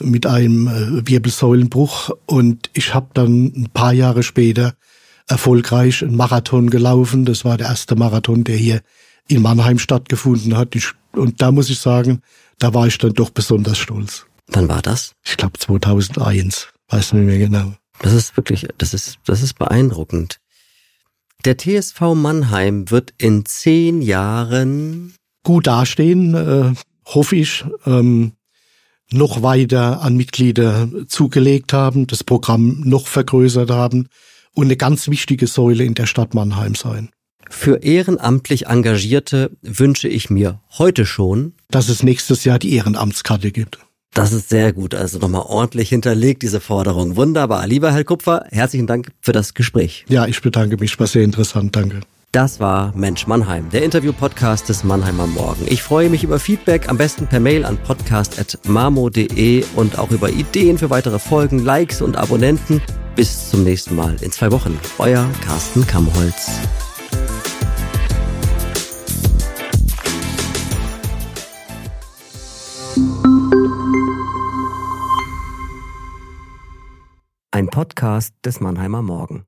Mit 0.00 0.26
einem 0.26 0.68
äh, 0.68 1.06
Wirbelsäulenbruch 1.06 2.10
und 2.26 2.70
ich 2.72 2.94
habe 2.94 3.08
dann 3.14 3.52
ein 3.56 3.70
paar 3.72 3.92
Jahre 3.92 4.22
später 4.22 4.74
erfolgreich 5.26 6.02
einen 6.02 6.16
Marathon 6.16 6.70
gelaufen. 6.70 7.24
Das 7.24 7.44
war 7.44 7.56
der 7.56 7.68
erste 7.68 7.96
Marathon, 7.96 8.44
der 8.44 8.56
hier 8.56 8.80
in 9.28 9.42
Mannheim 9.42 9.78
stattgefunden 9.78 10.56
hat. 10.56 10.74
Ich, 10.74 10.92
und 11.12 11.42
da 11.42 11.52
muss 11.52 11.70
ich 11.70 11.78
sagen, 11.78 12.22
da 12.58 12.74
war 12.74 12.86
ich 12.86 12.98
dann 12.98 13.12
doch 13.12 13.30
besonders 13.30 13.78
stolz. 13.78 14.26
Wann 14.48 14.68
war 14.68 14.82
das? 14.82 15.12
Ich 15.24 15.36
glaube 15.36 15.58
2001, 15.58 16.68
weiß 16.88 17.12
nicht 17.12 17.26
mehr 17.26 17.38
genau. 17.38 17.74
Das 18.00 18.12
ist 18.12 18.36
wirklich, 18.36 18.66
das 18.78 18.94
ist, 18.94 19.18
das 19.26 19.42
ist 19.42 19.58
beeindruckend. 19.58 20.40
Der 21.44 21.56
TSV 21.56 22.00
Mannheim 22.14 22.90
wird 22.90 23.14
in 23.18 23.44
zehn 23.44 24.02
Jahren 24.02 25.14
gut 25.44 25.66
dastehen, 25.66 26.34
äh, 26.34 26.74
hoffe 27.06 27.36
ich. 27.36 27.64
Ähm, 27.86 28.32
noch 29.10 29.42
weiter 29.42 30.02
an 30.02 30.16
Mitglieder 30.16 30.88
zugelegt 31.06 31.72
haben, 31.72 32.06
das 32.06 32.24
Programm 32.24 32.82
noch 32.84 33.06
vergrößert 33.06 33.70
haben 33.70 34.08
und 34.54 34.66
eine 34.66 34.76
ganz 34.76 35.08
wichtige 35.08 35.46
Säule 35.46 35.84
in 35.84 35.94
der 35.94 36.06
Stadt 36.06 36.34
Mannheim 36.34 36.74
sein. 36.74 37.10
Für 37.50 37.82
ehrenamtlich 37.82 38.66
Engagierte 38.66 39.50
wünsche 39.62 40.08
ich 40.08 40.28
mir 40.28 40.60
heute 40.76 41.06
schon, 41.06 41.54
dass 41.70 41.88
es 41.88 42.02
nächstes 42.02 42.44
Jahr 42.44 42.58
die 42.58 42.74
Ehrenamtskarte 42.74 43.52
gibt. 43.52 43.78
Das 44.12 44.32
ist 44.32 44.48
sehr 44.48 44.72
gut. 44.72 44.94
Also 44.94 45.18
nochmal 45.18 45.42
ordentlich 45.46 45.88
hinterlegt, 45.90 46.42
diese 46.42 46.60
Forderung. 46.60 47.16
Wunderbar. 47.16 47.66
Lieber 47.66 47.92
Herr 47.92 48.04
Kupfer, 48.04 48.46
herzlichen 48.50 48.86
Dank 48.86 49.12
für 49.20 49.32
das 49.32 49.54
Gespräch. 49.54 50.04
Ja, 50.08 50.26
ich 50.26 50.40
bedanke 50.42 50.76
mich. 50.76 50.98
War 50.98 51.06
sehr 51.06 51.22
interessant. 51.22 51.76
Danke. 51.76 52.00
Das 52.30 52.60
war 52.60 52.92
Mensch 52.94 53.26
Mannheim, 53.26 53.70
der 53.70 53.82
Interview-Podcast 53.84 54.68
des 54.68 54.84
Mannheimer 54.84 55.26
Morgen. 55.26 55.64
Ich 55.66 55.82
freue 55.82 56.10
mich 56.10 56.24
über 56.24 56.38
Feedback, 56.38 56.90
am 56.90 56.98
besten 56.98 57.26
per 57.26 57.40
Mail 57.40 57.64
an 57.64 57.78
podcast.mamo.de 57.78 59.64
und 59.76 59.98
auch 59.98 60.10
über 60.10 60.28
Ideen 60.28 60.76
für 60.76 60.90
weitere 60.90 61.18
Folgen, 61.18 61.58
Likes 61.58 62.02
und 62.02 62.18
Abonnenten. 62.18 62.82
Bis 63.16 63.48
zum 63.48 63.64
nächsten 63.64 63.96
Mal 63.96 64.16
in 64.20 64.30
zwei 64.30 64.52
Wochen. 64.52 64.78
Euer 64.98 65.26
Carsten 65.42 65.86
Kammholz. 65.86 66.50
Ein 77.50 77.68
Podcast 77.68 78.34
des 78.44 78.60
Mannheimer 78.60 79.00
Morgen. 79.00 79.47